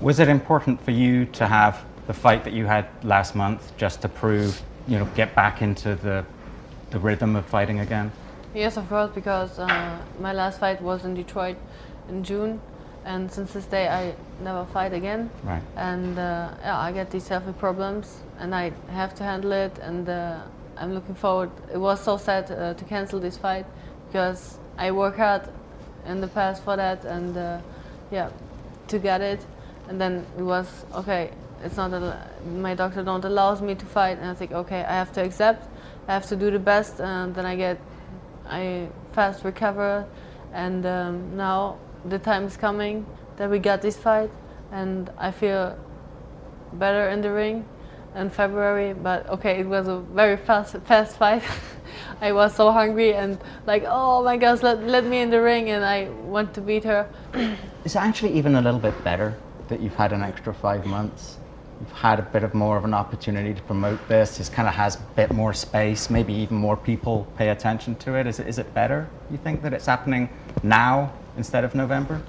Was 0.00 0.20
it 0.20 0.28
important 0.28 0.80
for 0.80 0.92
you 0.92 1.26
to 1.26 1.46
have 1.46 1.84
the 2.06 2.14
fight 2.14 2.44
that 2.44 2.52
you 2.52 2.66
had 2.66 2.88
last 3.04 3.34
month 3.34 3.76
just 3.76 4.00
to 4.02 4.08
prove, 4.08 4.62
you 4.86 4.98
know, 4.98 5.04
get 5.14 5.34
back 5.34 5.60
into 5.60 5.96
the, 5.96 6.24
the 6.90 6.98
rhythm 6.98 7.36
of 7.36 7.44
fighting 7.46 7.80
again? 7.80 8.10
Yes, 8.58 8.76
of 8.76 8.88
course, 8.88 9.12
because 9.14 9.56
uh, 9.60 9.98
my 10.18 10.32
last 10.32 10.58
fight 10.58 10.82
was 10.82 11.04
in 11.04 11.14
Detroit 11.14 11.56
in 12.08 12.24
June, 12.24 12.60
and 13.04 13.30
since 13.30 13.52
this 13.52 13.66
day 13.66 13.86
I 13.86 14.16
never 14.42 14.64
fight 14.72 14.92
again. 14.92 15.30
Right. 15.44 15.62
And 15.76 16.18
uh, 16.18 16.50
yeah, 16.60 16.76
I 16.76 16.90
get 16.90 17.12
these 17.12 17.28
healthy 17.28 17.52
problems, 17.52 18.20
and 18.40 18.52
I 18.52 18.72
have 18.90 19.14
to 19.14 19.22
handle 19.22 19.52
it. 19.52 19.78
And 19.78 20.08
uh, 20.08 20.40
I'm 20.76 20.92
looking 20.92 21.14
forward. 21.14 21.52
It 21.72 21.78
was 21.78 22.02
so 22.02 22.16
sad 22.16 22.50
uh, 22.50 22.74
to 22.74 22.84
cancel 22.84 23.20
this 23.20 23.36
fight 23.38 23.64
because 24.08 24.58
I 24.76 24.90
work 24.90 25.18
hard 25.18 25.48
in 26.04 26.20
the 26.20 26.26
past 26.26 26.64
for 26.64 26.74
that, 26.74 27.04
and 27.04 27.36
uh, 27.36 27.60
yeah, 28.10 28.30
to 28.88 28.98
get 28.98 29.20
it. 29.20 29.46
And 29.88 30.00
then 30.00 30.26
it 30.36 30.42
was 30.42 30.66
okay 30.94 31.30
it's 31.64 31.76
not 31.76 31.90
that 31.90 32.44
my 32.46 32.74
doctor 32.74 33.02
don't 33.02 33.24
allows 33.24 33.60
me 33.60 33.74
to 33.74 33.86
fight, 33.86 34.18
and 34.18 34.30
I 34.30 34.34
think 34.34 34.52
okay, 34.52 34.80
I 34.84 34.92
have 34.92 35.12
to 35.12 35.24
accept, 35.24 35.68
I 36.06 36.14
have 36.14 36.26
to 36.28 36.36
do 36.36 36.50
the 36.50 36.58
best, 36.58 37.00
and 37.00 37.34
then 37.34 37.46
I 37.46 37.56
get, 37.56 37.78
I 38.48 38.88
fast 39.12 39.44
recover, 39.44 40.06
and 40.52 40.84
um, 40.86 41.36
now 41.36 41.78
the 42.04 42.18
time 42.18 42.44
is 42.44 42.56
coming 42.56 43.06
that 43.36 43.50
we 43.50 43.58
got 43.58 43.82
this 43.82 43.96
fight, 43.96 44.30
and 44.72 45.10
I 45.18 45.30
feel 45.30 45.78
better 46.72 47.08
in 47.08 47.20
the 47.20 47.32
ring 47.32 47.64
in 48.14 48.30
February, 48.30 48.94
but 48.94 49.28
okay, 49.28 49.60
it 49.60 49.66
was 49.66 49.88
a 49.88 49.98
very 49.98 50.36
fast, 50.36 50.76
fast 50.84 51.16
fight. 51.16 51.42
I 52.20 52.32
was 52.32 52.54
so 52.54 52.72
hungry 52.72 53.14
and 53.14 53.38
like, 53.66 53.84
oh 53.86 54.24
my 54.24 54.36
gosh, 54.36 54.62
let, 54.62 54.82
let 54.82 55.04
me 55.04 55.20
in 55.20 55.30
the 55.30 55.40
ring, 55.40 55.70
and 55.70 55.84
I 55.84 56.08
want 56.08 56.54
to 56.54 56.60
beat 56.60 56.84
her. 56.84 57.08
Is 57.84 57.94
it 57.94 57.98
actually 57.98 58.34
even 58.34 58.56
a 58.56 58.60
little 58.60 58.80
bit 58.80 59.04
better 59.04 59.36
that 59.68 59.80
you've 59.80 59.94
had 59.94 60.12
an 60.12 60.22
extra 60.22 60.52
five 60.52 60.84
months? 60.86 61.38
Had 61.94 62.18
a 62.18 62.22
bit 62.22 62.42
of 62.42 62.54
more 62.54 62.76
of 62.76 62.84
an 62.84 62.94
opportunity 62.94 63.54
to 63.54 63.62
promote 63.62 64.06
this. 64.08 64.40
It 64.40 64.50
kind 64.52 64.68
of 64.68 64.74
has 64.74 64.96
a 64.96 65.00
bit 65.16 65.32
more 65.32 65.54
space. 65.54 66.10
Maybe 66.10 66.32
even 66.34 66.56
more 66.56 66.76
people 66.76 67.26
pay 67.36 67.50
attention 67.50 67.94
to 67.96 68.14
it. 68.14 68.26
Is 68.26 68.40
it, 68.40 68.48
is 68.48 68.58
it 68.58 68.72
better? 68.74 69.08
You 69.30 69.38
think 69.38 69.62
that 69.62 69.72
it's 69.72 69.86
happening 69.86 70.28
now 70.62 71.12
instead 71.36 71.64
of 71.64 71.74
November? 71.74 72.20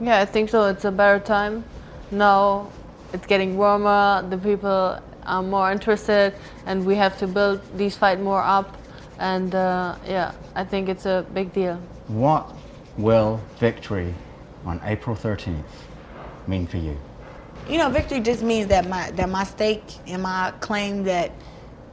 Yeah, 0.00 0.20
I 0.20 0.24
think 0.24 0.50
so. 0.50 0.66
It's 0.68 0.84
a 0.84 0.90
better 0.90 1.18
time 1.18 1.64
now. 2.10 2.70
It's 3.12 3.26
getting 3.26 3.56
warmer. 3.56 4.26
The 4.28 4.38
people 4.38 5.00
are 5.24 5.42
more 5.42 5.70
interested, 5.70 6.34
and 6.66 6.84
we 6.84 6.96
have 6.96 7.18
to 7.18 7.26
build 7.26 7.60
these 7.76 7.96
fight 7.96 8.20
more 8.20 8.42
up. 8.42 8.76
And 9.18 9.54
uh, 9.54 9.96
yeah, 10.06 10.32
I 10.54 10.64
think 10.64 10.88
it's 10.88 11.06
a 11.06 11.24
big 11.32 11.52
deal. 11.52 11.76
What 12.08 12.52
will 12.98 13.40
victory 13.58 14.14
on 14.66 14.80
April 14.84 15.16
13th 15.16 15.62
mean 16.46 16.66
for 16.66 16.78
you? 16.78 16.98
You 17.68 17.78
know, 17.78 17.88
victory 17.88 18.20
just 18.20 18.42
means 18.42 18.66
that 18.68 18.86
my 18.88 19.10
that 19.12 19.28
my 19.28 19.44
stake 19.44 19.84
and 20.06 20.22
my 20.22 20.52
claim 20.60 21.04
that 21.04 21.32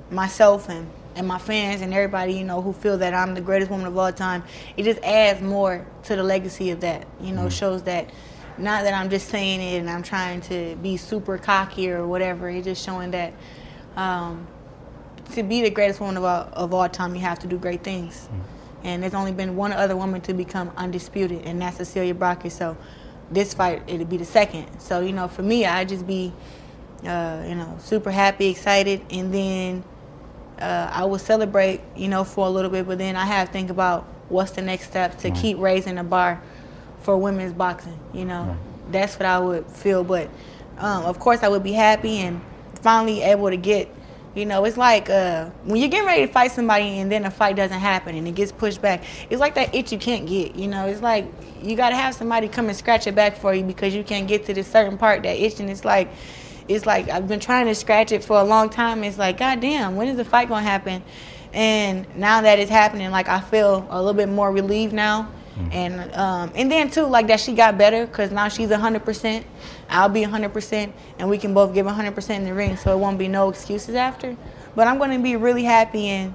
myself 0.09 0.67
and 0.67 0.89
and 1.15 1.27
my 1.27 1.37
fans 1.37 1.81
and 1.81 1.93
everybody, 1.93 2.33
you 2.33 2.43
know, 2.43 2.61
who 2.61 2.73
feel 2.73 2.97
that 2.97 3.13
I'm 3.13 3.35
the 3.35 3.41
greatest 3.41 3.71
woman 3.71 3.85
of 3.87 3.97
all 3.97 4.11
time, 4.11 4.43
it 4.75 4.83
just 4.83 5.01
adds 5.01 5.41
more 5.41 5.85
to 6.03 6.15
the 6.15 6.23
legacy 6.23 6.71
of 6.71 6.81
that. 6.81 7.07
You 7.21 7.31
know, 7.31 7.41
mm-hmm. 7.41 7.49
shows 7.49 7.83
that 7.83 8.09
not 8.57 8.83
that 8.83 8.93
I'm 8.93 9.09
just 9.09 9.29
saying 9.29 9.61
it 9.61 9.79
and 9.79 9.89
I'm 9.89 10.03
trying 10.03 10.41
to 10.41 10.75
be 10.77 10.97
super 10.97 11.37
cocky 11.37 11.89
or 11.89 12.05
whatever. 12.05 12.49
It's 12.49 12.65
just 12.65 12.85
showing 12.85 13.11
that 13.11 13.33
um, 13.95 14.47
to 15.33 15.43
be 15.43 15.61
the 15.61 15.69
greatest 15.69 15.99
woman 15.99 16.17
of 16.17 16.23
all, 16.23 16.49
of 16.53 16.73
all 16.73 16.89
time, 16.89 17.15
you 17.15 17.21
have 17.21 17.39
to 17.39 17.47
do 17.47 17.57
great 17.57 17.83
things. 17.83 18.27
Mm-hmm. 18.27 18.87
And 18.87 19.03
there's 19.03 19.13
only 19.13 19.31
been 19.31 19.55
one 19.55 19.71
other 19.73 19.95
woman 19.95 20.21
to 20.21 20.33
become 20.33 20.71
undisputed, 20.75 21.43
and 21.45 21.61
that's 21.61 21.77
Cecilia 21.77 22.15
Braekhus. 22.15 22.53
So 22.53 22.75
this 23.31 23.53
fight 23.53 23.81
it'll 23.87 24.05
be 24.05 24.17
the 24.17 24.25
second. 24.25 24.79
So 24.79 24.99
you 24.99 25.13
know, 25.13 25.27
for 25.27 25.41
me, 25.41 25.65
I 25.65 25.85
just 25.85 26.05
be 26.05 26.33
uh, 27.05 27.43
you 27.47 27.55
know 27.55 27.77
super 27.79 28.11
happy, 28.11 28.47
excited, 28.47 29.01
and 29.09 29.33
then 29.33 29.83
uh, 30.59 30.89
I 30.91 31.05
will 31.05 31.19
celebrate 31.19 31.81
you 31.95 32.07
know 32.07 32.23
for 32.23 32.45
a 32.45 32.49
little 32.49 32.71
bit. 32.71 32.87
But 32.87 32.97
then 32.97 33.15
I 33.15 33.25
have 33.25 33.47
to 33.47 33.53
think 33.53 33.69
about 33.69 34.03
what's 34.29 34.51
the 34.51 34.61
next 34.61 34.87
step 34.87 35.17
to 35.19 35.31
keep 35.31 35.57
raising 35.57 35.95
the 35.95 36.03
bar 36.03 36.41
for 37.01 37.17
women's 37.17 37.53
boxing. 37.53 37.99
You 38.13 38.25
know, 38.25 38.57
that's 38.91 39.15
what 39.15 39.25
I 39.25 39.39
would 39.39 39.65
feel. 39.67 40.03
But 40.03 40.29
um, 40.77 41.05
of 41.05 41.19
course, 41.19 41.43
I 41.43 41.47
would 41.47 41.63
be 41.63 41.73
happy 41.73 42.17
and 42.17 42.41
finally 42.81 43.21
able 43.21 43.49
to 43.49 43.57
get 43.57 43.93
you 44.33 44.45
know, 44.45 44.63
it's 44.63 44.77
like 44.77 45.09
uh, 45.09 45.49
when 45.65 45.81
you're 45.81 45.89
getting 45.89 46.07
ready 46.07 46.25
to 46.25 46.31
fight 46.31 46.51
somebody 46.51 46.99
and 46.99 47.11
then 47.11 47.25
a 47.25 47.31
fight 47.31 47.57
doesn't 47.57 47.79
happen 47.79 48.15
and 48.15 48.27
it 48.27 48.35
gets 48.35 48.51
pushed 48.51 48.81
back. 48.81 49.03
It's 49.29 49.41
like 49.41 49.55
that 49.55 49.75
itch 49.75 49.91
you 49.91 49.97
can't 49.97 50.25
get. 50.25 50.55
You 50.55 50.67
know, 50.67 50.87
it's 50.87 51.01
like 51.01 51.25
you 51.61 51.75
got 51.75 51.89
to 51.89 51.95
have 51.95 52.15
somebody 52.15 52.47
come 52.47 52.67
and 52.69 52.77
scratch 52.77 53.07
it 53.07 53.15
back 53.15 53.35
for 53.35 53.53
you 53.53 53.63
because 53.63 53.93
you 53.93 54.03
can't 54.03 54.27
get 54.27 54.45
to 54.45 54.53
this 54.53 54.67
certain 54.67 54.97
part 54.97 55.23
that 55.23 55.37
itch 55.37 55.59
and 55.59 55.69
it's 55.69 55.83
like, 55.83 56.09
it's 56.69 56.85
like 56.85 57.09
I've 57.09 57.27
been 57.27 57.41
trying 57.41 57.65
to 57.65 57.75
scratch 57.75 58.13
it 58.13 58.23
for 58.23 58.39
a 58.39 58.43
long 58.43 58.69
time. 58.69 59.03
It's 59.03 59.17
like, 59.17 59.37
God 59.37 59.59
damn, 59.59 59.97
when 59.97 60.07
is 60.07 60.15
the 60.15 60.25
fight 60.25 60.47
gonna 60.47 60.61
happen? 60.61 61.03
And 61.53 62.07
now 62.15 62.41
that 62.41 62.59
it's 62.59 62.71
happening, 62.71 63.11
like 63.11 63.27
I 63.27 63.41
feel 63.41 63.85
a 63.89 63.97
little 63.97 64.13
bit 64.13 64.29
more 64.29 64.51
relieved 64.51 64.93
now. 64.93 65.29
Mm-hmm. 65.61 65.73
And 65.73 66.15
um, 66.15 66.51
and 66.55 66.71
then 66.71 66.89
too, 66.89 67.05
like 67.05 67.27
that 67.27 67.39
she 67.39 67.53
got 67.53 67.77
better 67.77 68.05
because 68.05 68.31
now 68.31 68.47
she's 68.47 68.71
hundred 68.71 69.05
percent. 69.05 69.45
I'll 69.89 70.09
be 70.09 70.23
hundred 70.23 70.53
percent, 70.53 70.93
and 71.19 71.29
we 71.29 71.37
can 71.37 71.53
both 71.53 71.73
give 71.73 71.85
hundred 71.85 72.15
percent 72.15 72.43
in 72.43 72.49
the 72.49 72.53
ring, 72.53 72.77
so 72.77 72.91
it 72.93 72.99
won't 72.99 73.19
be 73.19 73.27
no 73.27 73.49
excuses 73.49 73.95
after. 73.95 74.35
But 74.75 74.87
I'm 74.87 74.97
going 74.97 75.11
to 75.11 75.19
be 75.19 75.35
really 75.35 75.63
happy, 75.63 76.07
and 76.07 76.33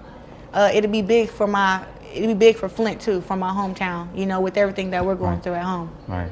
uh, 0.52 0.70
it'll 0.72 0.90
be 0.90 1.02
big 1.02 1.30
for 1.30 1.46
my 1.46 1.84
it'll 2.12 2.28
be 2.28 2.34
big 2.34 2.56
for 2.56 2.68
Flint 2.68 3.00
too, 3.00 3.20
for 3.20 3.36
my 3.36 3.50
hometown. 3.50 4.16
You 4.16 4.26
know, 4.26 4.40
with 4.40 4.56
everything 4.56 4.90
that 4.90 5.04
we're 5.04 5.14
going 5.14 5.34
right. 5.34 5.42
through 5.42 5.54
at 5.54 5.64
home. 5.64 5.90
Right. 6.06 6.30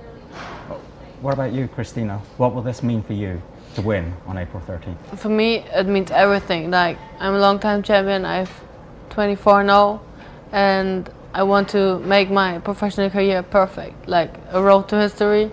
What 1.20 1.32
about 1.32 1.52
you, 1.52 1.68
Christina? 1.68 2.20
What 2.36 2.54
will 2.54 2.62
this 2.62 2.82
mean 2.82 3.02
for 3.02 3.14
you 3.14 3.40
to 3.76 3.82
win 3.82 4.12
on 4.26 4.36
April 4.36 4.62
13th? 4.66 5.18
For 5.18 5.30
me, 5.30 5.64
it 5.72 5.86
means 5.86 6.10
everything. 6.10 6.70
Like 6.70 6.98
I'm 7.18 7.34
a 7.34 7.38
long-time 7.38 7.82
champion. 7.82 8.24
I've 8.24 8.52
24 9.10 9.64
now, 9.64 10.02
and 10.52 11.08
I 11.34 11.42
want 11.42 11.68
to 11.70 11.98
make 11.98 12.30
my 12.30 12.60
professional 12.60 13.10
career 13.10 13.42
perfect, 13.42 14.08
like 14.08 14.32
a 14.52 14.62
road 14.62 14.88
to 14.90 14.96
history, 15.00 15.50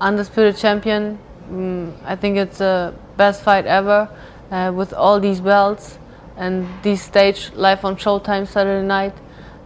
undisputed 0.00 0.56
champion. 0.56 1.20
Mm, 1.48 1.94
I 2.04 2.16
think 2.16 2.36
it's 2.36 2.58
the 2.58 2.92
best 3.16 3.44
fight 3.44 3.64
ever 3.64 4.08
uh, 4.50 4.72
with 4.74 4.92
all 4.92 5.20
these 5.20 5.40
belts 5.40 5.98
and 6.36 6.66
this 6.82 7.00
stage 7.02 7.52
live 7.54 7.84
on 7.84 7.94
Showtime 7.94 8.48
Saturday 8.48 8.84
night. 8.84 9.14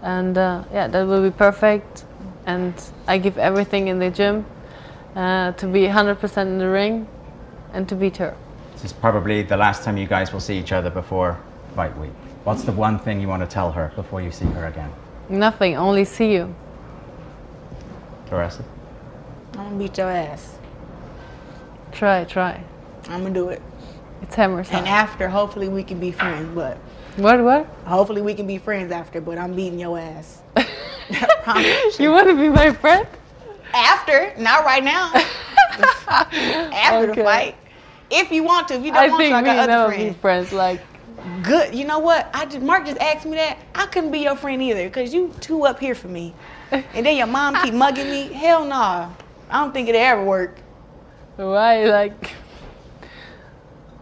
And 0.03 0.37
uh, 0.37 0.64
yeah, 0.70 0.87
that 0.87 1.07
will 1.07 1.22
be 1.22 1.35
perfect. 1.35 2.05
And 2.44 2.74
I 3.07 3.16
give 3.16 3.38
everything 3.38 3.88
in 3.88 3.98
the 3.98 4.11
gym 4.11 4.44
uh, 5.16 5.53
to 5.53 5.66
be 5.66 5.85
100% 5.85 6.42
in 6.42 6.59
the 6.59 6.68
ring 6.68 7.09
and 7.72 7.88
to 7.88 7.94
beat 7.96 8.18
her. 8.18 8.37
This 8.74 8.85
is 8.85 8.92
probably 8.92 9.40
the 9.40 9.57
last 9.57 9.83
time 9.83 9.96
you 9.96 10.07
guys 10.07 10.31
will 10.31 10.40
see 10.40 10.59
each 10.59 10.72
other 10.72 10.90
before 10.90 11.40
fight 11.74 11.96
week. 11.96 12.12
What's 12.44 12.64
the 12.64 12.72
one 12.72 12.98
thing 12.98 13.18
you 13.18 13.29
want 13.29 13.40
to 13.40 13.48
tell 13.48 13.72
her 13.72 13.92
before 13.96 14.20
you 14.20 14.31
see 14.31 14.44
her 14.44 14.66
again? 14.66 14.92
Nothing, 15.28 15.76
only 15.76 16.04
see 16.04 16.32
you. 16.32 16.54
Arrested? 18.30 18.66
I'm 19.52 19.64
gonna 19.64 19.76
beat 19.76 19.96
your 19.98 20.10
ass. 20.10 20.58
Try, 21.92 22.24
try. 22.24 22.62
I'm 23.08 23.22
gonna 23.22 23.34
do 23.34 23.48
it. 23.50 23.62
It's 24.22 24.34
hammer 24.34 24.64
time. 24.64 24.78
And 24.78 24.88
after, 24.88 25.28
hopefully, 25.28 25.68
we 25.68 25.82
can 25.84 26.00
be 26.00 26.10
friends. 26.10 26.52
But 26.54 26.76
what? 27.16 27.40
What? 27.42 27.66
Hopefully, 27.87 28.22
we 28.22 28.34
can 28.34 28.46
be 28.46 28.58
friends 28.58 28.90
after. 28.90 29.20
But 29.20 29.38
I'm 29.38 29.54
beating 29.54 29.78
your 29.78 29.98
ass. 29.98 30.42
you 31.98 32.10
want 32.10 32.28
to 32.28 32.34
be 32.34 32.48
my 32.48 32.72
friend? 32.72 33.06
After, 33.72 34.34
not 34.38 34.64
right 34.64 34.82
now. 34.82 35.12
After 36.08 37.10
Okay. 37.10 37.20
the 37.20 37.24
fight. 37.24 37.56
If 38.10 38.30
you 38.30 38.44
want 38.44 38.68
to, 38.68 38.74
if 38.74 38.84
you 38.84 38.92
don't 38.92 39.02
I 39.02 39.08
want 39.08 39.22
to, 39.22 39.32
I 39.32 39.42
got 39.42 39.58
other 39.58 39.66
never 39.72 39.88
friends. 39.92 40.14
be 40.14 40.20
friends. 40.20 40.52
Like, 40.52 40.80
Good. 41.42 41.74
You 41.74 41.84
know 41.87 41.98
what? 42.00 42.28
I 42.34 42.44
just 42.44 42.60
Mark 42.60 42.84
just 42.87 42.98
asked 43.00 43.24
me 43.24 43.37
that. 43.37 43.58
I 43.74 43.87
couldn't 43.87 44.10
be 44.10 44.18
your 44.20 44.37
friend 44.37 44.60
either 44.62 44.84
because 44.84 45.14
you 45.14 45.32
too 45.40 45.64
up 45.64 45.78
here 45.80 45.94
for 45.94 46.08
me. 46.08 46.34
And 46.70 47.06
then 47.06 47.16
your 47.16 47.26
mom 47.26 47.56
keep 47.62 47.72
mugging 47.74 48.10
me. 48.10 48.32
Hell 48.32 48.64
no. 48.64 48.74
I 49.50 49.60
don't 49.62 49.72
think 49.72 49.88
it'll 49.88 50.00
ever 50.00 50.24
work. 50.24 50.58
why? 51.37 51.84
Like, 51.84 52.32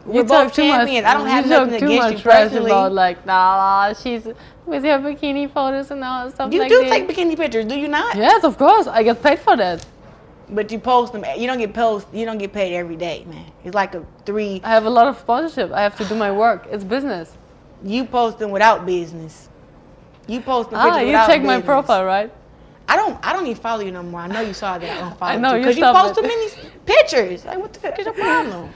We're 0.04 0.24
both 0.24 0.52
too 0.52 0.66
much. 0.66 0.78
champions. 0.80 1.06
I 1.06 1.14
don't 1.14 1.26
have 1.26 1.44
you 1.44 1.50
nothing 1.50 1.74
against 1.74 1.96
much 1.96 2.12
you 2.14 2.18
personally. 2.30 2.70
about 2.70 2.92
like, 2.92 3.24
nah, 3.24 3.92
she's 3.92 4.24
with 4.66 4.82
her 4.84 4.98
bikini 4.98 5.52
photos 5.52 5.90
and 5.90 6.02
all 6.02 6.24
that 6.26 6.34
stuff 6.34 6.52
You 6.52 6.60
like 6.60 6.68
do 6.70 6.80
that. 6.80 6.90
take 6.90 7.08
bikini 7.08 7.36
pictures, 7.36 7.66
do 7.66 7.78
you 7.78 7.88
not? 7.88 8.16
Yes, 8.16 8.42
of 8.44 8.56
course. 8.58 8.86
I 8.86 9.02
get 9.02 9.22
paid 9.22 9.38
for 9.38 9.56
that. 9.56 9.84
But 10.52 10.70
you 10.70 10.78
post 10.78 11.12
them. 11.12 11.24
You 11.36 11.46
don't 11.46 11.58
get 11.58 11.72
post. 11.72 12.06
You 12.12 12.26
don't 12.26 12.38
get 12.38 12.52
paid 12.52 12.74
every 12.76 12.96
day, 12.96 13.24
man. 13.26 13.50
It's 13.64 13.74
like 13.74 13.94
a 13.94 14.04
three. 14.26 14.60
I 14.62 14.68
have 14.70 14.84
a 14.84 14.90
lot 14.90 15.06
of 15.06 15.18
sponsorship. 15.18 15.72
I 15.72 15.82
have 15.82 15.96
to 15.96 16.04
do 16.04 16.14
my 16.14 16.30
work. 16.44 16.66
It's 16.70 16.84
business. 16.84 17.36
You 17.82 18.04
post 18.04 18.38
them 18.38 18.50
without 18.50 18.84
business. 18.86 19.48
You 20.28 20.40
post 20.40 20.70
them 20.70 20.78
Ah, 20.78 20.84
pictures 20.84 21.00
you 21.00 21.06
without 21.08 21.26
check 21.26 21.42
my 21.42 21.60
profile, 21.60 22.04
right? 22.04 22.32
I 22.86 22.96
don't. 22.96 23.18
I 23.26 23.32
don't 23.32 23.46
even 23.46 23.60
follow 23.62 23.82
you 23.82 23.90
no 23.92 24.02
more. 24.02 24.20
I 24.20 24.26
know 24.28 24.40
you 24.40 24.52
saw 24.54 24.76
that 24.78 24.88
I 24.90 25.08
unfollowed 25.08 25.34
I 25.34 25.36
know, 25.36 25.54
you 25.54 25.60
because 25.62 25.76
you, 25.76 25.82
stopped 25.82 26.14
post 26.14 26.20
too 26.20 26.26
many 26.28 26.48
pictures. 26.86 27.44
Like 27.44 27.58
what 27.58 27.72
the 27.72 27.80
fuck 27.80 27.98
is 27.98 28.04
your 28.04 28.14
problem? 28.26 28.70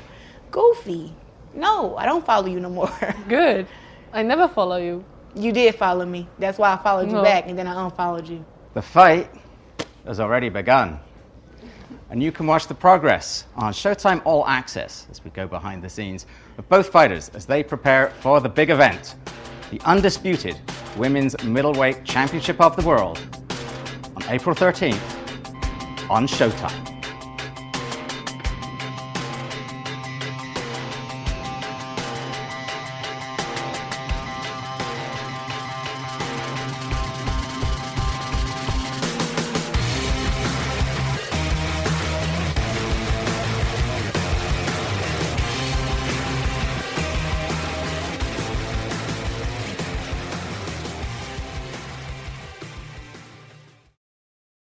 Goofy. 0.50 1.12
No, 1.54 1.96
I 1.96 2.06
don't 2.06 2.24
follow 2.24 2.46
you 2.46 2.60
no 2.60 2.70
more. 2.70 2.90
Good. 3.28 3.66
I 4.12 4.22
never 4.22 4.48
follow 4.48 4.76
you. 4.76 5.04
you 5.34 5.52
did 5.52 5.74
follow 5.74 6.06
me. 6.06 6.26
That's 6.38 6.58
why 6.58 6.72
I 6.72 6.76
followed 6.78 7.10
you 7.10 7.20
back, 7.22 7.44
and 7.48 7.58
then 7.58 7.66
I 7.66 7.84
unfollowed 7.84 8.26
you. 8.28 8.44
The 8.74 8.82
fight 8.82 9.30
has 10.06 10.20
already 10.20 10.48
begun. 10.48 11.00
And 12.08 12.22
you 12.22 12.30
can 12.30 12.46
watch 12.46 12.68
the 12.68 12.74
progress 12.74 13.46
on 13.56 13.72
Showtime 13.72 14.22
All 14.24 14.46
Access 14.46 15.06
as 15.10 15.24
we 15.24 15.30
go 15.30 15.48
behind 15.48 15.82
the 15.82 15.88
scenes 15.88 16.26
of 16.56 16.68
both 16.68 16.88
fighters 16.90 17.30
as 17.34 17.46
they 17.46 17.62
prepare 17.64 18.10
for 18.20 18.40
the 18.40 18.48
big 18.48 18.70
event, 18.70 19.16
the 19.70 19.80
undisputed 19.84 20.56
Women's 20.96 21.42
Middleweight 21.42 22.04
Championship 22.04 22.60
of 22.60 22.76
the 22.76 22.86
World 22.86 23.18
on 24.14 24.22
April 24.28 24.54
13th 24.54 25.00
on 26.08 26.28
Showtime. 26.28 26.95